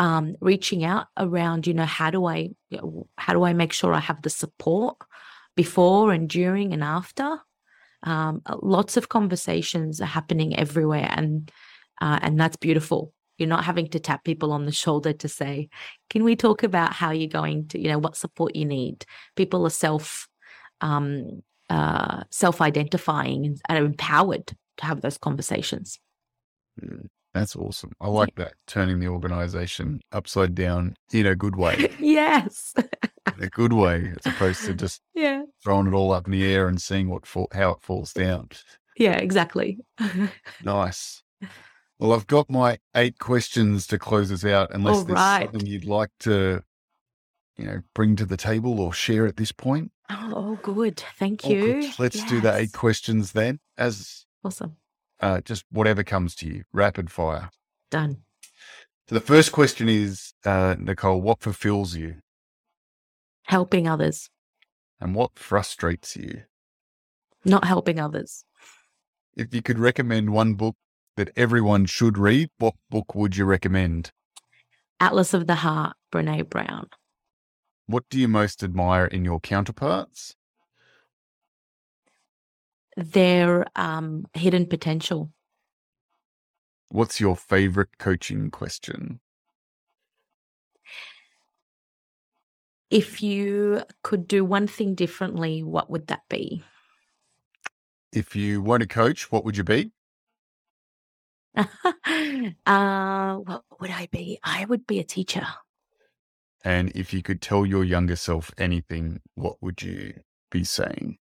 [0.00, 2.50] Um, reaching out around, you know, how do I,
[3.16, 4.96] how do I make sure I have the support
[5.56, 7.40] before and during and after?
[8.02, 11.50] Um, lots of conversations are happening everywhere, and
[12.00, 13.12] uh, and that's beautiful.
[13.38, 15.68] You're not having to tap people on the shoulder to say,
[16.10, 19.66] "Can we talk about how you're going to, you know, what support you need?" People
[19.66, 20.28] are self
[20.80, 24.46] um, uh, self-identifying and are empowered
[24.78, 25.98] to have those conversations.
[26.80, 27.92] Mm, that's awesome.
[28.00, 31.90] I like that turning the organization upside down in a good way.
[31.98, 32.74] yes,
[33.36, 36.44] in a good way, as opposed to just yeah throwing it all up in the
[36.44, 38.48] air and seeing what fall, how it falls down.
[38.96, 39.78] Yeah, exactly.
[40.64, 41.22] nice.
[41.98, 44.70] Well, I've got my eight questions to close us out.
[44.72, 45.48] Unless all there's right.
[45.50, 46.62] something you'd like to,
[47.56, 49.90] you know, bring to the table or share at this point.
[50.10, 51.02] Oh, good.
[51.18, 51.80] Thank you.
[51.82, 51.98] good.
[51.98, 54.76] Let's do the eight questions then, as Awesome.
[55.20, 57.50] uh, just whatever comes to you, rapid fire.
[57.90, 58.18] Done.
[59.08, 62.16] So the first question is, uh, Nicole, what fulfills you
[63.44, 64.28] Helping others,
[65.00, 66.42] and what frustrates you?
[67.44, 68.44] not helping others.
[69.36, 70.76] If you could recommend one book
[71.16, 74.10] that everyone should read, what book would you recommend?
[75.00, 76.88] Atlas of the Heart, Brene Brown.
[77.88, 80.36] What do you most admire in your counterparts?
[82.98, 85.32] Their um, hidden potential.
[86.90, 89.20] What's your favorite coaching question?
[92.90, 96.62] If you could do one thing differently, what would that be?
[98.12, 99.92] If you weren't a coach, what would you be?
[101.56, 104.38] uh, what would I be?
[104.44, 105.46] I would be a teacher.
[106.64, 110.14] And if you could tell your younger self anything, what would you
[110.50, 111.18] be saying?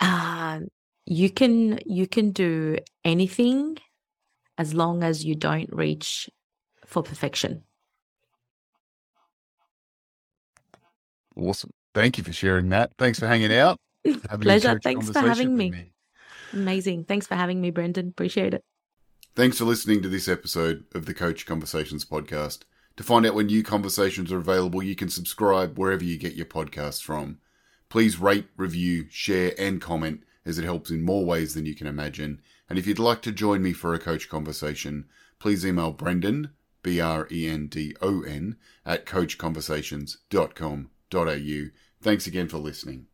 [0.00, 0.60] Uh,
[1.06, 3.78] you can you can do anything
[4.58, 6.28] as long as you don't reach
[6.84, 7.62] for perfection.
[11.36, 11.70] Awesome.
[11.94, 12.92] Thank you for sharing that.
[12.98, 13.78] Thanks for hanging out.
[14.40, 14.80] Pleasure.
[14.82, 15.92] Thanks for having with me.
[16.52, 17.04] Amazing.
[17.04, 18.08] Thanks for having me, Brendan.
[18.08, 18.64] Appreciate it.
[19.34, 22.60] Thanks for listening to this episode of the Coach Conversations podcast.
[22.96, 26.46] To find out when new conversations are available, you can subscribe wherever you get your
[26.46, 27.38] podcasts from.
[27.88, 31.86] Please rate, review, share, and comment as it helps in more ways than you can
[31.86, 32.40] imagine.
[32.68, 35.06] And if you'd like to join me for a coach conversation,
[35.38, 36.50] please email Brendan,
[36.82, 41.70] B R E N D O N, at coachconversations.com.au.
[42.00, 43.06] Thanks again for listening.